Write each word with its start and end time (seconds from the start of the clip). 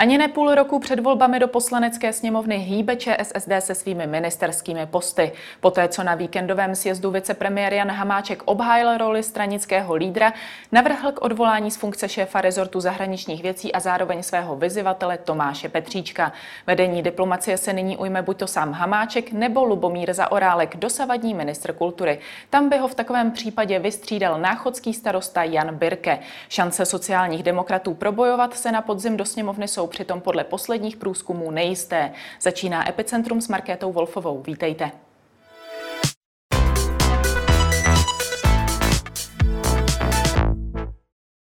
Ani 0.00 0.18
ne 0.18 0.28
půl 0.28 0.54
roku 0.54 0.78
před 0.78 1.00
volbami 1.00 1.38
do 1.38 1.48
poslanecké 1.48 2.12
sněmovny 2.12 2.56
hýbe 2.56 2.96
ČSSD 2.96 3.50
se 3.58 3.74
svými 3.74 4.06
ministerskými 4.06 4.86
posty. 4.86 5.32
Poté, 5.60 5.88
co 5.88 6.02
na 6.02 6.14
víkendovém 6.14 6.74
sjezdu 6.74 7.10
vicepremiér 7.10 7.72
Jan 7.74 7.90
Hamáček 7.90 8.42
obhájil 8.44 8.98
roli 8.98 9.22
stranického 9.22 9.94
lídra, 9.94 10.32
navrhl 10.72 11.12
k 11.12 11.22
odvolání 11.22 11.70
z 11.70 11.76
funkce 11.76 12.08
šéfa 12.08 12.40
rezortu 12.40 12.80
zahraničních 12.80 13.42
věcí 13.42 13.72
a 13.72 13.80
zároveň 13.80 14.22
svého 14.22 14.56
vyzivatele 14.56 15.18
Tomáše 15.18 15.68
Petříčka. 15.68 16.32
Vedení 16.66 17.02
diplomacie 17.02 17.56
se 17.56 17.72
nyní 17.72 17.96
ujme 17.96 18.22
buď 18.22 18.36
to 18.36 18.46
sám 18.46 18.72
Hamáček 18.72 19.32
nebo 19.32 19.64
Lubomír 19.64 20.12
Zaorálek, 20.12 20.76
dosavadní 20.76 21.34
ministr 21.34 21.72
kultury. 21.72 22.18
Tam 22.50 22.68
by 22.68 22.78
ho 22.78 22.88
v 22.88 22.94
takovém 22.94 23.30
případě 23.30 23.78
vystřídal 23.78 24.40
náchodský 24.40 24.94
starosta 24.94 25.44
Jan 25.44 25.74
Birke. 25.74 26.18
Šance 26.48 26.86
sociálních 26.86 27.42
demokratů 27.42 27.94
probojovat 27.94 28.54
se 28.54 28.72
na 28.72 28.82
podzim 28.82 29.16
do 29.16 29.24
sněmovny 29.24 29.68
jsou 29.68 29.89
přitom 29.90 30.20
podle 30.20 30.44
posledních 30.44 30.96
průzkumů 30.96 31.50
nejisté. 31.50 32.12
Začíná 32.40 32.88
Epicentrum 32.88 33.40
s 33.40 33.48
Markétou 33.48 33.92
Wolfovou. 33.92 34.42
Vítejte. 34.42 34.90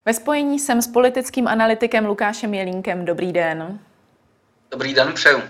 Ve 0.05 0.15
spojení 0.15 0.59
jsem 0.59 0.83
s 0.83 0.87
politickým 0.87 1.49
analytikem 1.49 2.07
Lukášem 2.07 2.55
Jelínkem. 2.55 3.05
Dobrý 3.05 3.33
den. 3.33 3.79
Dobrý 4.71 4.95
den, 4.95 5.13
přeju. 5.13 5.43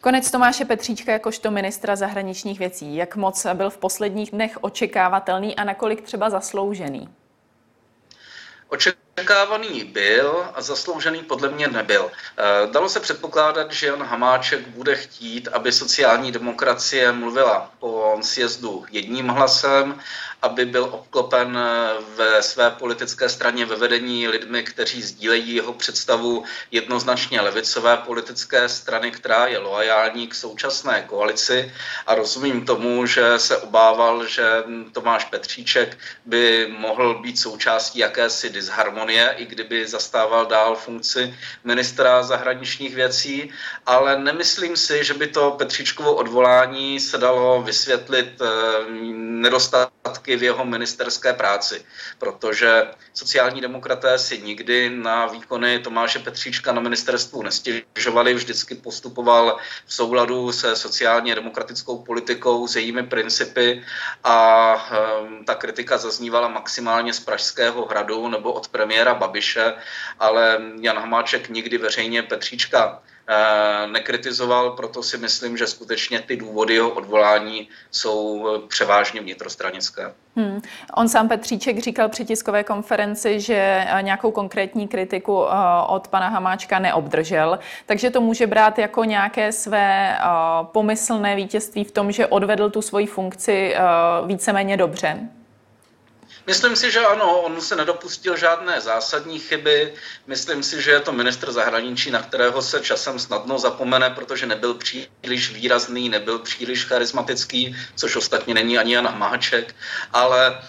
Konec 0.00 0.30
Tomáše 0.30 0.64
Petříčka 0.64 1.12
jakožto 1.12 1.50
ministra 1.50 1.96
zahraničních 1.96 2.58
věcí. 2.58 2.96
Jak 2.96 3.16
moc 3.16 3.46
byl 3.54 3.70
v 3.70 3.78
posledních 3.78 4.30
dnech 4.30 4.58
očekávatelný 4.60 5.56
a 5.56 5.64
nakolik 5.64 6.02
třeba 6.02 6.30
zasloužený? 6.30 7.08
Očekávaný 9.18 9.84
byl 9.84 10.46
a 10.54 10.62
zasloužený 10.62 11.22
podle 11.22 11.48
mě 11.48 11.68
nebyl. 11.68 12.10
Eh, 12.10 12.66
dalo 12.72 12.88
se 12.88 13.00
předpokládat, 13.00 13.72
že 13.72 13.86
Jan 13.86 14.02
Hamáček 14.02 14.68
bude 14.68 14.96
chtít, 14.96 15.48
aby 15.48 15.72
sociální 15.72 16.32
demokracie 16.32 17.12
mluvila 17.12 17.70
po 17.78 18.18
sjezdu 18.22 18.84
jedním 18.90 19.28
hlasem, 19.28 20.00
aby 20.42 20.64
byl 20.64 20.84
obklopen 20.84 21.58
eh, 21.58 21.90
ve 22.16 22.42
své 22.42 22.70
politické 22.70 23.28
straně 23.28 23.66
ve 23.66 23.76
vedení 23.76 24.28
lidmi, 24.28 24.62
kteří 24.62 25.02
sdílejí 25.02 25.54
jeho 25.54 25.72
představu 25.72 26.44
jednoznačně 26.70 27.40
levicové 27.40 27.96
politické 27.96 28.68
strany, 28.68 29.10
která 29.10 29.46
je 29.46 29.58
loajální 29.58 30.28
k 30.28 30.34
současné 30.34 31.02
koalici 31.02 31.72
a 32.06 32.14
rozumím 32.14 32.66
tomu, 32.66 33.06
že 33.06 33.38
se 33.38 33.56
obával, 33.56 34.26
že 34.26 34.64
Tomáš 34.92 35.24
Petříček 35.24 35.98
by 36.24 36.74
mohl 36.78 37.14
být 37.22 37.38
součástí 37.38 37.98
jakési 37.98 38.50
disharmonie, 38.50 39.03
i 39.12 39.46
kdyby 39.46 39.86
zastával 39.86 40.46
dál 40.46 40.76
funkci 40.76 41.34
ministra 41.64 42.22
zahraničních 42.22 42.94
věcí, 42.94 43.50
ale 43.86 44.18
nemyslím 44.18 44.76
si, 44.76 45.04
že 45.04 45.14
by 45.14 45.26
to 45.26 45.50
Petříčkovo 45.50 46.14
odvolání 46.14 47.00
se 47.00 47.18
dalo 47.18 47.62
vysvětlit 47.62 48.42
eh, 48.42 48.46
nedostatky 49.44 50.36
v 50.36 50.42
jeho 50.42 50.64
ministerské 50.64 51.32
práci, 51.32 51.84
protože 52.18 52.82
sociální 53.14 53.60
demokraté 53.60 54.18
si 54.18 54.38
nikdy 54.38 54.90
na 54.90 55.26
výkony 55.26 55.78
Tomáše 55.78 56.18
Petříčka 56.18 56.72
na 56.72 56.80
ministerstvu 56.80 57.42
nestěžovali, 57.42 58.34
vždycky 58.34 58.74
postupoval 58.74 59.58
v 59.86 59.94
souladu 59.94 60.52
se 60.52 60.76
sociálně 60.76 61.34
demokratickou 61.34 61.98
politikou, 61.98 62.66
s 62.66 62.76
jejími 62.76 63.02
principy 63.02 63.84
a 64.24 64.74
um, 64.74 65.44
ta 65.44 65.54
kritika 65.54 65.98
zaznívala 65.98 66.48
maximálně 66.48 67.12
z 67.12 67.20
Pražského 67.20 67.86
hradu 67.86 68.28
nebo 68.28 68.52
od 68.52 68.68
premiéra 68.68 68.93
Babiše, 69.14 69.72
ale 70.20 70.58
Jan 70.80 70.98
Hamáček 70.98 71.48
nikdy 71.48 71.78
veřejně 71.78 72.22
Petříčka 72.22 73.00
Eh, 73.28 73.86
nekritizoval, 73.86 74.70
proto 74.70 75.02
si 75.02 75.18
myslím, 75.18 75.56
že 75.56 75.66
skutečně 75.66 76.20
ty 76.20 76.36
důvody 76.36 76.74
jeho 76.74 76.90
odvolání 76.90 77.68
jsou 77.90 78.48
eh, 78.48 78.68
převážně 78.68 79.20
vnitrostranické. 79.20 80.12
Hmm. 80.36 80.60
On 80.94 81.08
sám 81.08 81.28
Petříček 81.28 81.78
říkal 81.78 82.08
při 82.08 82.24
tiskové 82.24 82.64
konferenci, 82.64 83.40
že 83.40 83.86
eh, 83.88 84.02
nějakou 84.02 84.30
konkrétní 84.30 84.88
kritiku 84.88 85.44
od 85.86 86.08
pana 86.08 86.28
Hamáčka 86.28 86.78
neobdržel, 86.78 87.58
takže 87.86 88.10
to 88.10 88.20
může 88.20 88.46
brát 88.46 88.78
jako 88.78 89.04
nějaké 89.04 89.52
své 89.52 90.18
pomyslné 90.62 91.36
vítězství 91.36 91.84
v 91.84 91.92
tom, 91.92 92.12
že 92.12 92.26
odvedl 92.26 92.70
tu 92.70 92.82
svoji 92.82 93.06
funkci 93.06 93.74
víceméně 94.26 94.76
dobře. 94.76 95.28
Myslím 96.46 96.76
si, 96.76 96.90
že 96.90 97.00
ano, 97.00 97.40
on 97.40 97.60
se 97.60 97.76
nedopustil 97.76 98.36
žádné 98.36 98.80
zásadní 98.80 99.38
chyby. 99.38 99.94
Myslím 100.26 100.62
si, 100.62 100.82
že 100.82 100.90
je 100.90 101.00
to 101.00 101.12
ministr 101.12 101.52
zahraničí, 101.52 102.10
na 102.10 102.22
kterého 102.22 102.62
se 102.62 102.80
časem 102.80 103.18
snadno 103.18 103.58
zapomene, 103.58 104.10
protože 104.10 104.46
nebyl 104.46 104.74
příliš 104.74 105.52
výrazný, 105.52 106.08
nebyl 106.08 106.38
příliš 106.38 106.84
charismatický, 106.84 107.76
což 107.94 108.16
ostatně 108.16 108.54
není 108.54 108.78
ani 108.78 108.94
Jan 108.94 109.06
Hamáček, 109.06 109.74
ale 110.12 110.60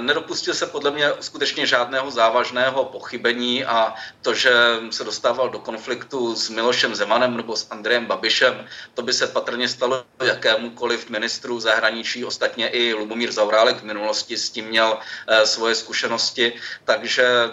nedopustil 0.00 0.54
se 0.54 0.66
podle 0.66 0.90
mě 0.90 1.12
skutečně 1.20 1.66
žádného 1.66 2.10
závažného 2.10 2.84
pochybení 2.84 3.64
a 3.64 3.94
to, 4.22 4.34
že 4.34 4.52
se 4.90 5.04
dostával 5.04 5.48
do 5.48 5.58
konfliktu 5.58 6.36
s 6.36 6.50
Milošem 6.50 6.94
Zemanem 6.94 7.36
nebo 7.36 7.56
s 7.56 7.66
Andrejem 7.70 8.06
Babišem, 8.06 8.66
to 8.94 9.02
by 9.02 9.12
se 9.12 9.26
patrně 9.26 9.68
stalo 9.68 10.04
jakémukoliv 10.24 11.10
ministru 11.10 11.60
zahraničí. 11.60 12.24
Ostatně 12.24 12.68
i 12.68 12.94
Lubomír 12.94 13.32
Zaurálek 13.32 13.76
v 13.76 13.84
minulosti 13.84 14.36
s 14.36 14.50
tím 14.50 14.64
měl 14.64 14.98
eh, 15.26 15.46
svoje 15.46 15.74
zkušenosti, 15.74 16.52
takže 16.84 17.50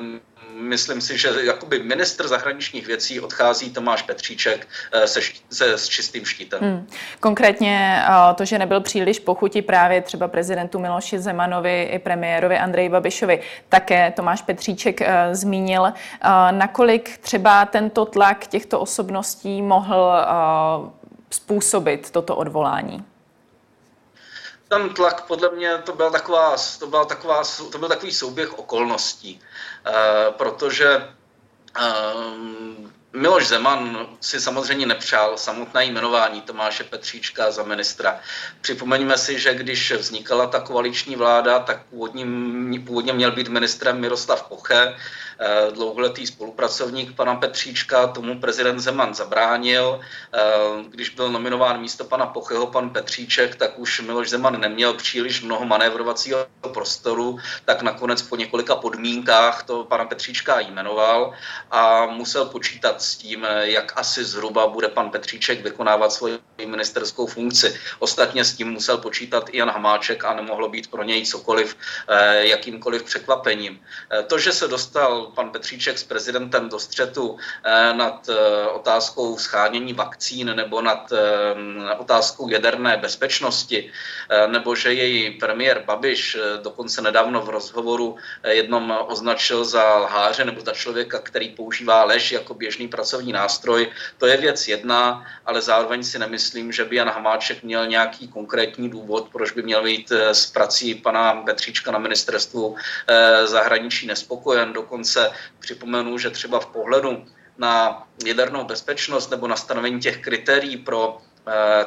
myslím 0.56 1.02
si, 1.02 1.18
že 1.18 1.30
jakoby 1.42 1.84
ministr 1.84 2.28
zahraničních 2.28 2.88
věcí 2.88 3.20
odchází 3.20 3.70
Tomáš 3.70 4.02
Petříček 4.02 4.68
eh, 4.92 5.08
se, 5.08 5.20
se 5.50 5.78
s 5.78 5.88
čistým 5.88 6.26
štítem. 6.26 6.60
Hmm. 6.62 6.88
Konkrétně 7.20 8.04
eh, 8.08 8.34
to, 8.36 8.46
že 8.46 8.60
nebyl 8.60 8.82
příliš 8.82 9.20
pochutí 9.20 9.62
právě 9.62 10.02
třeba 10.02 10.28
prezidentu 10.28 10.80
Miloši 10.80 11.20
Zemanovi 11.20 11.84
i 11.84 12.00
premiérovi 12.00 12.58
Andreji 12.58 12.90
Babišovi, 12.90 13.42
také 13.70 14.12
Tomáš 14.12 14.42
Petříček 14.42 15.02
uh, 15.02 15.08
zmínil, 15.32 15.94
nakolik 16.52 17.18
třeba 17.18 17.66
tento 17.66 18.06
tlak 18.06 18.48
těchto 18.48 18.80
osobností 18.80 19.62
mohl 19.62 20.14
způsobit 21.30 22.12
toto 22.12 22.36
odvolání 22.36 23.06
ten 24.68 24.90
tlak 24.90 25.22
podle 25.22 25.52
mě 25.52 25.78
to 25.78 25.94
byl, 25.94 26.12
taková, 26.12 26.56
to 26.80 26.88
byl, 26.88 27.06
taková, 27.06 27.44
to 27.72 27.78
byl 27.78 27.90
takový 27.90 28.14
souběh 28.14 28.60
okolností, 28.60 29.42
uh, 29.88 30.34
protože 30.34 30.98
uh, 31.80 32.86
Miloš 33.14 33.48
Zeman 33.48 34.08
si 34.22 34.40
samozřejmě 34.40 34.86
nepřál 34.86 35.38
samotné 35.38 35.86
jmenování 35.86 36.42
Tomáše 36.42 36.84
Petříčka 36.84 37.52
za 37.52 37.64
ministra. 37.64 38.20
Připomeňme 38.62 39.18
si, 39.18 39.40
že 39.40 39.54
když 39.54 39.92
vznikala 39.92 40.48
ta 40.48 40.60
koaliční 40.60 41.16
vláda, 41.16 41.60
tak 41.60 41.86
původně, 41.86 42.26
původně 42.86 43.14
měl 43.14 43.32
být 43.32 43.48
ministrem 43.48 44.00
Miroslav 44.00 44.44
Poche, 44.44 44.76
Eh, 44.86 45.25
dlouholetý 45.74 46.28
spolupracovník 46.28 47.16
pana 47.16 47.36
Petříčka, 47.36 48.08
tomu 48.08 48.40
prezident 48.40 48.80
Zeman 48.80 49.14
zabránil. 49.14 50.00
Eh, 50.34 50.40
když 50.90 51.10
byl 51.10 51.30
nominován 51.30 51.82
místo 51.82 52.04
pana 52.04 52.26
Pocheho 52.26 52.68
pan 52.68 52.90
Petříček, 52.90 53.56
tak 53.56 53.80
už 53.80 54.02
Miloš 54.02 54.30
Zeman 54.30 54.60
neměl 54.60 54.94
příliš 54.94 55.42
mnoho 55.42 55.66
manévrovacího 55.66 56.48
prostoru, 56.74 57.38
tak 57.66 57.82
nakonec 57.82 58.22
po 58.22 58.36
několika 58.36 58.76
podmínkách 58.76 59.64
to 59.64 59.84
pana 59.84 60.06
Petříčka 60.06 60.60
jmenoval 60.60 61.34
a 61.72 62.06
musel 62.06 62.46
počítat 62.46 63.02
s 63.02 63.16
tím, 63.16 63.48
jak 63.62 63.94
asi 63.96 64.24
zhruba 64.24 64.68
bude 64.68 64.88
pan 64.88 65.10
Petříček 65.10 65.64
vykonávat 65.64 66.12
svoji 66.12 66.40
ministerskou 66.66 67.28
funkci. 67.28 67.80
Ostatně 68.00 68.46
s 68.46 68.54
tím 68.54 68.72
musel 68.72 68.98
počítat 68.98 69.50
i 69.52 69.58
Jan 69.58 69.70
Hamáček 69.70 70.26
a 70.26 70.34
nemohlo 70.34 70.70
být 70.70 70.92
pro 70.92 71.04
něj 71.04 71.26
cokoliv, 71.26 71.76
eh, 72.08 72.48
jakýmkoliv 72.48 73.04
překvapením. 73.04 73.80
To, 74.28 74.40
že 74.40 74.52
se 74.52 74.68
dostal 74.68 75.25
pan 75.26 75.50
Petříček 75.50 75.98
s 75.98 76.04
prezidentem 76.04 76.70
do 76.70 76.80
střetu 76.80 77.38
eh, 77.64 77.94
nad 77.94 78.30
eh, 78.30 78.68
otázkou 78.68 79.38
schánění 79.38 79.94
vakcín 79.94 80.56
nebo 80.56 80.82
nad 80.82 81.12
eh, 81.12 81.96
otázkou 81.98 82.50
jaderné 82.50 82.98
bezpečnosti, 82.98 83.92
nebo 84.48 84.76
že 84.76 84.94
její 84.94 85.32
premiér 85.32 85.84
Babiš 85.86 86.38
dokonce 86.62 87.02
nedávno 87.02 87.42
v 87.42 87.50
rozhovoru 87.50 88.16
jednom 88.48 88.98
označil 89.08 89.66
za 89.66 89.98
lháře 89.98 90.46
nebo 90.46 90.62
za 90.62 90.72
člověka, 90.72 91.20
který 91.20 91.50
používá 91.50 92.04
lež 92.04 92.32
jako 92.32 92.54
běžný 92.54 92.88
pracovní 92.88 93.32
nástroj, 93.32 93.88
to 94.18 94.26
je 94.26 94.38
věc 94.38 94.68
jedna, 94.68 95.26
ale 95.46 95.62
zároveň 95.62 96.04
si 96.04 96.20
nemyslím, 96.20 96.72
že 96.72 96.86
by 96.86 96.96
Jan 96.96 97.10
Hamáček 97.10 97.64
měl 97.64 97.88
nějaký 97.88 98.28
konkrétní 98.28 98.90
důvod, 98.90 99.30
proč 99.32 99.52
by 99.52 99.64
měl 99.64 99.84
být 99.84 100.12
s 100.12 100.46
prací 100.46 100.96
pana 100.96 101.34
Petříčka 101.34 101.92
na 101.92 102.00
ministerstvu 102.00 102.76
zahraničí 103.46 104.08
nespokojen. 104.08 104.74
Dokonce 104.74 105.15
se 105.16 105.32
připomenu, 105.60 106.18
že 106.18 106.30
třeba 106.30 106.60
v 106.60 106.66
pohledu 106.66 107.26
na 107.58 108.04
jadernou 108.26 108.64
bezpečnost 108.66 109.32
nebo 109.32 109.48
na 109.48 109.56
stanovení 109.56 110.00
těch 110.00 110.22
kritérií 110.22 110.78
pro 110.78 111.18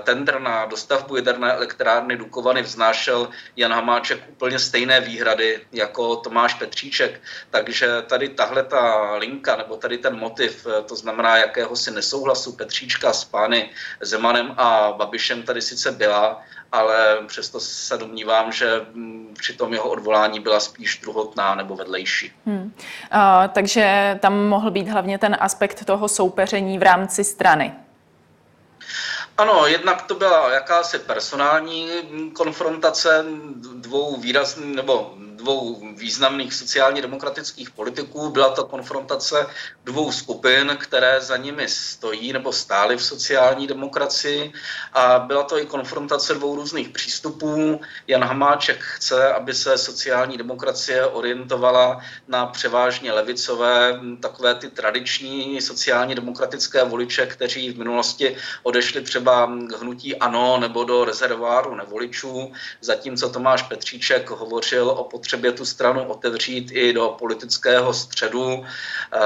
tender 0.05 0.41
na 0.41 0.67
dostavbu 0.67 1.17
jaderné 1.17 1.53
elektrárny 1.53 2.17
Dukovany 2.17 2.63
vznášel 2.63 3.29
Jan 3.57 3.73
Hamáček 3.73 4.19
úplně 4.31 4.59
stejné 4.59 5.01
výhrady 5.01 5.61
jako 5.73 6.17
Tomáš 6.17 6.55
Petříček. 6.55 7.21
Takže 7.51 8.03
tady 8.03 8.29
tahle 8.29 8.63
ta 8.63 9.15
linka, 9.15 9.57
nebo 9.57 9.77
tady 9.77 9.99
ten 9.99 10.19
motiv, 10.19 10.67
eh, 10.67 10.83
to 10.83 10.97
znamená 10.97 11.37
jakéhosi 11.37 11.91
nesouhlasu 11.91 12.53
Petříčka 12.53 13.13
s 13.13 13.25
pány 13.25 13.71
Zemanem 14.01 14.55
a 14.57 14.93
Babišem 14.97 15.43
tady 15.43 15.63
sice 15.63 15.93
byla, 15.93 16.43
ale 16.73 17.19
přesto 17.27 17.61
se 17.61 17.99
domnívám, 17.99 18.53
že 18.53 18.87
mm, 18.93 19.35
při 19.39 19.53
tom 19.53 19.73
jeho 19.73 19.91
odvolání 19.91 20.41
byla 20.41 20.61
spíš 20.61 20.99
druhotná 21.03 21.55
nebo 21.55 21.77
vedlejší. 21.77 22.33
Hmm. 22.47 22.73
Uh, 23.15 23.49
takže 23.53 24.19
tam 24.23 24.47
mohl 24.47 24.71
být 24.71 24.89
hlavně 24.89 25.19
ten 25.19 25.37
aspekt 25.41 25.85
toho 25.85 26.09
soupeření 26.09 26.79
v 26.79 26.83
rámci 26.83 27.25
strany. 27.25 27.73
Ano, 29.39 29.67
jednak 29.67 30.03
to 30.03 30.15
byla 30.15 30.51
jakási 30.53 30.99
personální 30.99 31.89
konfrontace 32.33 33.25
dvou 33.75 34.17
výrazných 34.17 34.77
nebo 34.77 35.15
dvou 35.39 35.81
významných 35.97 36.55
sociálně 36.55 37.03
demokratických 37.03 37.71
politiků. 37.71 38.31
Byla 38.31 38.51
to 38.51 38.65
konfrontace 38.65 39.47
dvou 39.85 40.13
skupin, 40.13 40.77
které 40.81 41.21
za 41.21 41.37
nimi 41.37 41.69
stojí 41.69 42.33
nebo 42.33 42.53
stály 42.53 42.97
v 42.97 43.05
sociální 43.05 43.67
demokracii 43.67 44.53
a 44.93 45.19
byla 45.19 45.43
to 45.43 45.59
i 45.59 45.67
konfrontace 45.67 46.35
dvou 46.35 46.57
různých 46.57 46.89
přístupů. 46.89 47.81
Jan 48.07 48.25
Hamáček 48.25 48.83
chce, 48.83 49.33
aby 49.33 49.55
se 49.55 49.79
sociální 49.79 50.37
demokracie 50.37 51.07
orientovala 51.07 52.01
na 52.29 52.47
převážně 52.47 53.13
levicové, 53.13 54.01
takové 54.21 54.55
ty 54.55 54.71
tradiční 54.71 55.61
sociálně 55.61 56.15
demokratické 56.15 56.85
voliče, 56.85 57.27
kteří 57.27 57.71
v 57.71 57.79
minulosti 57.79 58.37
odešli 58.63 59.03
třeba 59.03 59.47
k 59.47 59.73
hnutí 59.81 60.17
ANO 60.17 60.59
nebo 60.61 60.85
do 60.85 61.05
rezerváru 61.05 61.75
nevoličů, 61.75 62.53
zatímco 62.81 63.29
Tomáš 63.29 63.63
Petříček 63.63 64.31
hovořil 64.31 64.91
o 64.91 65.05
potřebě 65.05 65.28
potřebě 65.29 65.53
tu 65.53 65.65
stranu 65.65 66.05
otevřít 66.09 66.71
i 66.73 66.93
do 66.93 67.17
politického 67.19 67.95
středu 67.95 68.65
eh, 68.65 69.19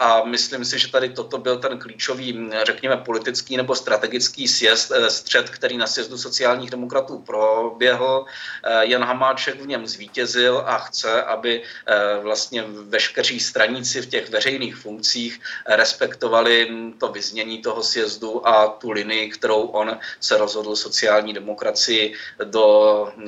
a 0.00 0.24
myslím 0.24 0.64
si, 0.64 0.78
že 0.78 0.88
tady 0.88 1.08
toto 1.08 1.38
byl 1.38 1.58
ten 1.58 1.78
klíčový, 1.78 2.50
řekněme, 2.62 2.96
politický 2.96 3.56
nebo 3.56 3.76
strategický 3.76 4.48
sjezd, 4.48 4.92
eh, 4.96 5.10
střed, 5.10 5.50
který 5.50 5.76
na 5.76 5.86
sjezdu 5.86 6.16
sociálních 6.18 6.70
demokratů 6.70 7.18
proběhl. 7.18 8.24
Eh, 8.64 8.86
Jan 8.88 9.04
Hamáček 9.04 9.60
v 9.60 9.66
něm 9.66 9.86
zvítězil 9.86 10.64
a 10.66 10.78
chce, 10.88 11.22
aby 11.22 11.62
vlastně 12.22 12.64
veškeří 12.88 13.40
straníci 13.40 14.00
v 14.00 14.06
těch 14.06 14.30
veřejných 14.30 14.76
funkcích 14.76 15.40
respektovali 15.68 16.68
to 16.98 17.08
vyznění 17.12 17.62
toho 17.62 17.82
sjezdu 17.82 18.48
a 18.48 18.66
tu 18.80 18.90
linii, 18.90 19.28
kterou 19.30 19.62
on 19.76 19.98
se 20.20 20.36
rozhodl 20.36 20.76
sociální 20.76 21.32
demokracii 21.32 22.14
do 22.44 22.64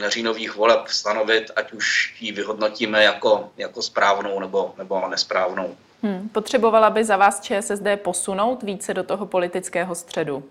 říjnových 0.09 0.56
voleb 0.56 0.88
stanovit, 0.88 1.50
ať 1.56 1.73
už 1.73 2.13
ji 2.20 2.32
vyhodnotíme 2.32 3.05
jako, 3.05 3.50
jako 3.56 3.82
správnou 3.82 4.40
nebo, 4.40 4.75
nebo 4.78 5.08
nesprávnou. 5.08 5.76
Hmm. 6.02 6.28
Potřebovala 6.28 6.90
by 6.90 7.05
za 7.05 7.16
vás 7.16 7.40
ČSSD 7.40 7.87
posunout 8.02 8.62
více 8.62 8.94
do 8.94 9.02
toho 9.02 9.26
politického 9.26 9.94
středu? 9.94 10.44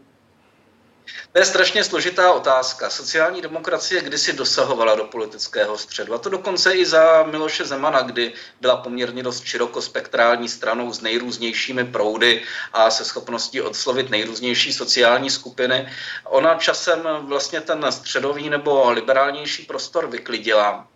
To 1.31 1.39
je 1.39 1.45
strašně 1.45 1.83
složitá 1.83 2.33
otázka. 2.33 2.89
Sociální 2.89 3.41
demokracie 3.41 4.01
kdysi 4.01 4.33
dosahovala 4.33 4.95
do 4.95 5.03
politického 5.03 5.77
středu. 5.77 6.13
A 6.13 6.17
to 6.17 6.29
dokonce 6.29 6.73
i 6.73 6.85
za 6.85 7.23
Miloše 7.23 7.65
Zemana, 7.65 8.01
kdy 8.01 8.33
byla 8.61 8.77
poměrně 8.77 9.23
dost 9.23 9.43
širokospektrální 9.43 10.49
stranou 10.49 10.93
s 10.93 11.01
nejrůznějšími 11.01 11.85
proudy 11.85 12.41
a 12.73 12.89
se 12.89 13.05
schopností 13.05 13.61
odslovit 13.61 14.09
nejrůznější 14.09 14.73
sociální 14.73 15.29
skupiny. 15.29 15.89
Ona 16.25 16.55
časem 16.55 17.07
vlastně 17.19 17.61
ten 17.61 17.91
středový 17.91 18.49
nebo 18.49 18.91
liberálnější 18.91 19.63
prostor 19.63 20.07
vyklidila. 20.07 20.87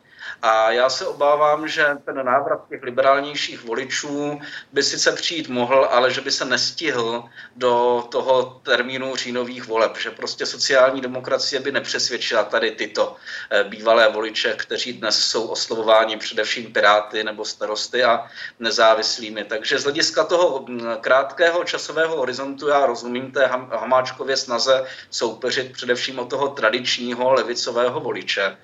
A 0.42 0.72
já 0.72 0.90
se 0.90 1.08
obávám, 1.08 1.68
že 1.68 1.86
ten 2.06 2.26
návrat 2.26 2.68
těch 2.70 2.84
liberálnějších 2.84 3.64
voličů 3.64 4.40
by 4.74 4.84
sice 4.84 5.12
přijít 5.12 5.50
mohl, 5.50 5.88
ale 5.92 6.12
že 6.12 6.22
by 6.22 6.32
se 6.32 6.46
nestihl 6.46 7.24
do 7.56 8.04
toho 8.12 8.62
termínu 8.64 9.16
říjnových 9.16 9.68
voleb, 9.68 9.98
že 10.00 10.12
prostě 10.12 10.46
sociální 10.46 11.02
demokracie 11.02 11.60
by 11.60 11.72
nepřesvědčila 11.72 12.44
tady 12.44 12.72
tyto 12.72 13.16
eh, 13.50 13.64
bývalé 13.64 14.10
voliče, 14.10 14.54
kteří 14.54 14.94
dnes 14.94 15.20
jsou 15.20 15.48
oslovováni 15.48 16.18
především 16.18 16.74
piráty 16.74 17.24
nebo 17.24 17.46
starosty 17.46 18.04
a 18.04 18.28
nezávislými. 18.60 19.44
Takže 19.44 19.80
z 19.80 19.84
hlediska 19.84 20.24
toho 20.24 20.66
hm, 20.70 20.88
krátkého 21.02 21.64
časového 21.64 22.18
horizontu 22.18 22.68
já 22.68 22.86
rozumím 22.86 23.32
té 23.32 23.46
Hamáčkově 23.48 24.38
snaze 24.38 24.86
soupeřit 25.10 25.72
především 25.74 26.20
o 26.20 26.26
toho 26.26 26.48
tradičního 26.48 27.34
levicového 27.34 28.00
voliče. 28.00 28.58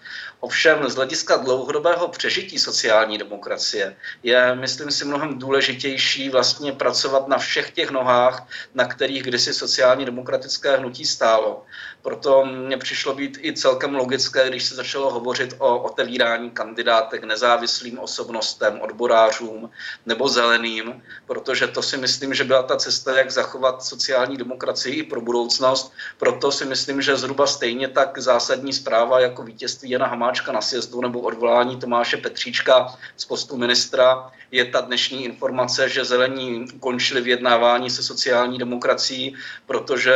Ovšem 0.44 0.90
z 0.90 0.96
hlediska 0.96 1.38
dlouhodobého 1.38 2.08
přežití 2.08 2.60
sociální 2.60 3.18
demokracie 3.18 3.96
je, 4.24 4.56
myslím 4.56 4.92
si, 4.92 5.06
mnohem 5.06 5.40
důležitější 5.40 6.30
vlastně 6.30 6.72
pracovat 6.72 7.28
na 7.28 7.38
všech 7.38 7.72
těch 7.72 7.92
nohách, 7.92 8.48
na 8.76 8.86
kterých 8.86 9.24
kdysi 9.24 9.54
sociální 9.54 10.06
demokratické 10.06 10.78
hnutí 10.78 11.06
stálo. 11.06 11.64
Proto 12.02 12.46
mně 12.46 12.78
přišlo 12.78 13.16
být 13.16 13.40
i 13.42 13.54
celkem 13.54 13.96
logické, 13.96 14.50
když 14.50 14.64
se 14.64 14.76
začalo 14.76 15.12
hovořit 15.12 15.56
o 15.58 15.80
otevírání 15.80 16.52
kandidátek 16.52 17.24
nezávislým 17.24 18.00
osobnostem, 18.00 18.82
odborářům 18.82 19.70
nebo 20.06 20.28
zeleným, 20.28 21.04
protože 21.26 21.68
to 21.68 21.82
si 21.82 21.98
myslím, 21.98 22.34
že 22.34 22.44
byla 22.44 22.64
ta 22.64 22.78
cesta, 22.78 23.18
jak 23.18 23.32
zachovat 23.32 23.84
sociální 23.84 24.38
demokracii 24.38 24.96
i 24.96 25.04
pro 25.04 25.22
budoucnost. 25.22 25.94
Proto 26.18 26.52
si 26.52 26.66
myslím, 26.66 27.02
že 27.02 27.16
zhruba 27.16 27.48
stejně 27.48 27.88
tak 27.88 28.18
zásadní 28.20 28.74
zpráva 28.74 29.20
jako 29.20 29.44
vítězství 29.44 29.90
Jana 29.90 30.08
Hamáčka 30.08 30.33
na 30.52 30.62
sjezdu 30.62 31.02
nebo 31.02 31.20
odvolání 31.20 31.78
Tomáše 31.78 32.18
Petříčka 32.18 32.96
z 33.18 33.26
postu 33.26 33.58
ministra. 33.58 34.32
Je 34.52 34.66
ta 34.66 34.82
dnešní 34.82 35.26
informace, 35.26 35.90
že 35.90 36.06
zelení 36.06 36.66
ukončili 36.76 37.22
vyjednávání 37.22 37.90
se 37.90 38.04
sociální 38.04 38.58
demokracií, 38.58 39.36
protože 39.66 40.16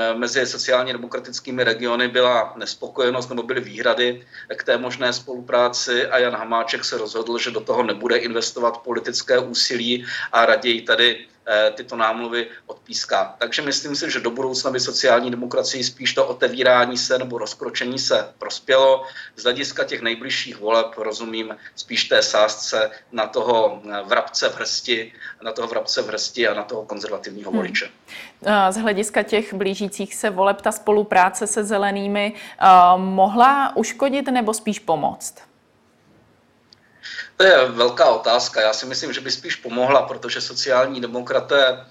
eh, 0.00 0.14
mezi 0.14 0.46
sociálně 0.46 0.92
demokratickými 0.92 1.64
regiony 1.64 2.08
byla 2.08 2.52
nespokojenost 2.56 3.28
nebo 3.28 3.42
byly 3.42 3.60
výhrady 3.60 4.26
k 4.56 4.64
té 4.64 4.78
možné 4.78 5.12
spolupráci 5.12 6.06
a 6.06 6.18
Jan 6.18 6.36
Hamáček 6.36 6.84
se 6.84 6.98
rozhodl, 6.98 7.38
že 7.38 7.50
do 7.50 7.60
toho 7.60 7.82
nebude 7.82 8.16
investovat 8.16 8.78
politické 8.78 9.38
úsilí 9.38 10.04
a 10.32 10.46
raději 10.46 10.82
tady 10.82 11.26
tyto 11.74 11.96
námluvy 11.96 12.46
odpíská. 12.66 13.34
Takže 13.38 13.62
myslím 13.62 13.96
si, 13.96 14.10
že 14.10 14.20
do 14.20 14.30
budoucna 14.30 14.70
by 14.70 14.80
sociální 14.80 15.30
demokracii 15.30 15.84
spíš 15.84 16.14
to 16.14 16.26
otevírání 16.26 16.96
se 16.96 17.18
nebo 17.18 17.38
rozkročení 17.38 17.98
se 17.98 18.28
prospělo. 18.38 19.04
Z 19.36 19.42
hlediska 19.42 19.84
těch 19.84 20.02
nejbližších 20.02 20.60
voleb 20.60 20.86
rozumím 20.96 21.56
spíš 21.76 22.04
té 22.04 22.22
sázce 22.22 22.90
na 23.12 23.26
toho 23.26 23.82
eh, 23.84 24.02
vrabce 24.04 24.48
v 24.48 24.56
hrsti, 24.56 25.12
na 25.42 25.52
toho 25.52 25.68
vrabce 25.68 26.02
v 26.02 26.08
hrsti 26.08 26.48
a 26.48 26.54
na 26.54 26.62
toho 26.62 26.84
konzervativního 26.84 27.50
hmm. 27.50 27.58
voliče. 27.58 27.90
Eh, 28.46 28.72
z 28.72 28.76
hlediska 28.76 29.22
těch 29.22 29.54
blížících 29.54 30.14
se 30.14 30.30
voleb 30.30 30.60
ta 30.60 30.72
spolupráce 30.72 31.46
se 31.46 31.64
zelenými 31.64 32.32
mohla 32.96 33.76
uškodit 33.76 34.28
nebo 34.28 34.54
spíš 34.54 34.78
pomoct? 34.78 35.53
To 37.36 37.44
je 37.44 37.68
velká 37.68 38.10
otázka. 38.10 38.60
Já 38.60 38.72
si 38.72 38.86
myslím, 38.86 39.12
že 39.12 39.20
by 39.20 39.30
spíš 39.30 39.56
pomohla, 39.56 40.02
protože 40.02 40.40
sociální 40.40 41.00
demokraté 41.00 41.86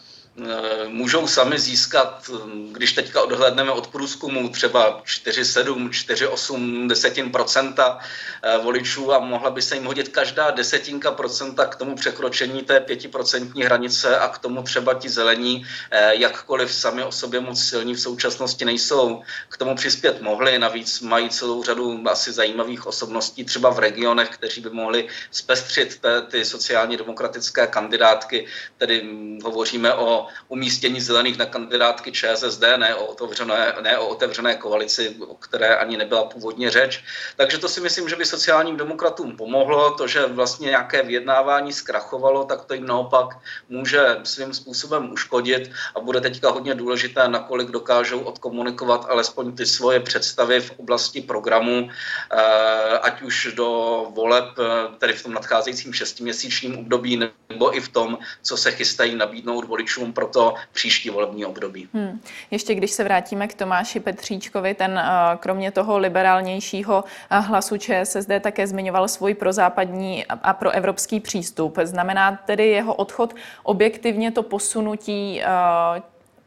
můžou 0.87 1.27
sami 1.27 1.59
získat, 1.59 2.31
eh, 2.33 2.37
když 2.71 2.93
teďka 2.93 3.21
odhledneme 3.21 3.71
od 3.71 3.87
průzkumu, 3.87 4.49
třeba 4.49 5.01
4,7, 5.05 5.89
4,8 5.89 6.87
desetin 6.87 7.31
procenta 7.31 7.99
eh, 8.43 8.57
voličů 8.57 9.13
a 9.13 9.19
mohla 9.19 9.49
by 9.49 9.61
se 9.61 9.75
jim 9.75 9.85
hodit 9.85 10.07
každá 10.07 10.51
desetinka 10.51 11.11
procenta 11.11 11.65
k 11.65 11.75
tomu 11.75 11.95
překročení 11.95 12.61
té 12.61 12.79
pětiprocentní 12.79 13.63
hranice 13.63 14.19
a 14.19 14.27
k 14.27 14.37
tomu 14.37 14.63
třeba 14.63 14.93
ti 14.93 15.09
zelení, 15.09 15.65
jakkoliv 16.11 16.73
sami 16.73 17.03
o 17.03 17.11
sobě 17.11 17.39
moc 17.39 17.63
silní 17.63 17.93
v 17.93 17.99
současnosti 17.99 18.65
nejsou, 18.65 19.21
k 19.49 19.57
tomu 19.57 19.75
přispět 19.75 20.21
mohli. 20.21 20.59
Navíc 20.59 21.01
mají 21.01 21.29
celou 21.29 21.63
řadu 21.63 21.99
asi 22.09 22.31
zajímavých 22.31 22.87
osobností 22.87 23.45
třeba 23.45 23.69
v 23.69 23.79
regionech, 23.79 24.29
kteří 24.29 24.61
by 24.61 24.69
mohli 24.69 25.07
zpestřit 25.31 26.01
ty 26.31 26.45
sociálně 26.45 26.97
demokratické 26.97 27.67
kandidátky, 27.67 28.47
tedy 28.77 29.01
hm, 29.03 29.39
hovoříme 29.43 29.93
o 29.93 30.22
umístění 30.47 31.01
zelených 31.01 31.37
na 31.37 31.45
kandidátky 31.45 32.11
ČSSD, 32.11 32.63
ne 32.77 32.95
o, 32.95 33.05
otevřené, 33.05 33.75
ne 33.81 33.97
o 33.97 34.07
otevřené 34.07 34.55
koalici, 34.55 35.15
o 35.27 35.35
které 35.35 35.75
ani 35.75 35.97
nebyla 35.97 36.25
původně 36.25 36.71
řeč. 36.71 37.03
Takže 37.37 37.57
to 37.57 37.69
si 37.69 37.81
myslím, 37.81 38.09
že 38.09 38.15
by 38.15 38.25
sociálním 38.25 38.77
demokratům 38.77 39.37
pomohlo. 39.37 39.91
To, 39.91 40.07
že 40.07 40.25
vlastně 40.25 40.69
nějaké 40.69 41.03
vyjednávání 41.03 41.73
zkrachovalo, 41.73 42.45
tak 42.45 42.65
to 42.65 42.73
jim 42.73 42.85
naopak 42.85 43.37
může 43.69 44.19
svým 44.23 44.53
způsobem 44.53 45.11
uškodit 45.11 45.71
a 45.95 45.99
bude 45.99 46.21
teďka 46.21 46.49
hodně 46.49 46.75
důležité, 46.75 47.27
nakolik 47.27 47.71
dokážou 47.71 48.19
odkomunikovat 48.19 49.05
alespoň 49.09 49.55
ty 49.55 49.65
svoje 49.65 49.99
představy 49.99 50.61
v 50.61 50.71
oblasti 50.77 51.21
programu, 51.21 51.89
eh, 51.89 52.99
ať 53.01 53.21
už 53.21 53.53
do 53.55 53.67
voleb, 54.15 54.45
eh, 54.59 54.97
tedy 54.97 55.13
v 55.13 55.23
tom 55.23 55.33
nadcházejícím 55.33 55.93
šestiměsíčním 55.93 56.77
období, 56.77 57.17
nebo 57.49 57.75
i 57.75 57.81
v 57.81 57.89
tom, 57.89 58.17
co 58.41 58.57
se 58.57 58.71
chystají 58.71 59.15
nabídnout 59.15 59.65
voličům 59.65 60.12
pro 60.13 60.27
to 60.27 60.53
příští 60.71 61.09
volební 61.09 61.45
období. 61.45 61.87
Hmm. 61.93 62.21
Ještě 62.51 62.75
když 62.75 62.91
se 62.91 63.03
vrátíme 63.03 63.47
k 63.47 63.53
Tomáši 63.53 63.99
Petříčkovi, 63.99 64.73
ten 64.73 65.01
kromě 65.39 65.71
toho 65.71 65.97
liberálnějšího 65.97 67.03
hlasu 67.29 67.77
ČSSD 67.77 68.29
také 68.41 68.67
zmiňoval 68.67 69.07
svůj 69.07 69.33
prozápadní 69.33 70.25
a 70.25 70.53
proevropský 70.53 71.19
přístup. 71.19 71.79
Znamená 71.83 72.39
tedy 72.45 72.67
jeho 72.67 72.93
odchod 72.93 73.35
objektivně 73.63 74.31
to 74.31 74.43
posunutí 74.43 75.41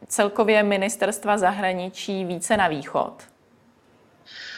celkově 0.07 0.63
ministerstva 0.63 1.37
zahraničí 1.37 2.25
více 2.25 2.57
na 2.57 2.67
východ? 2.67 3.13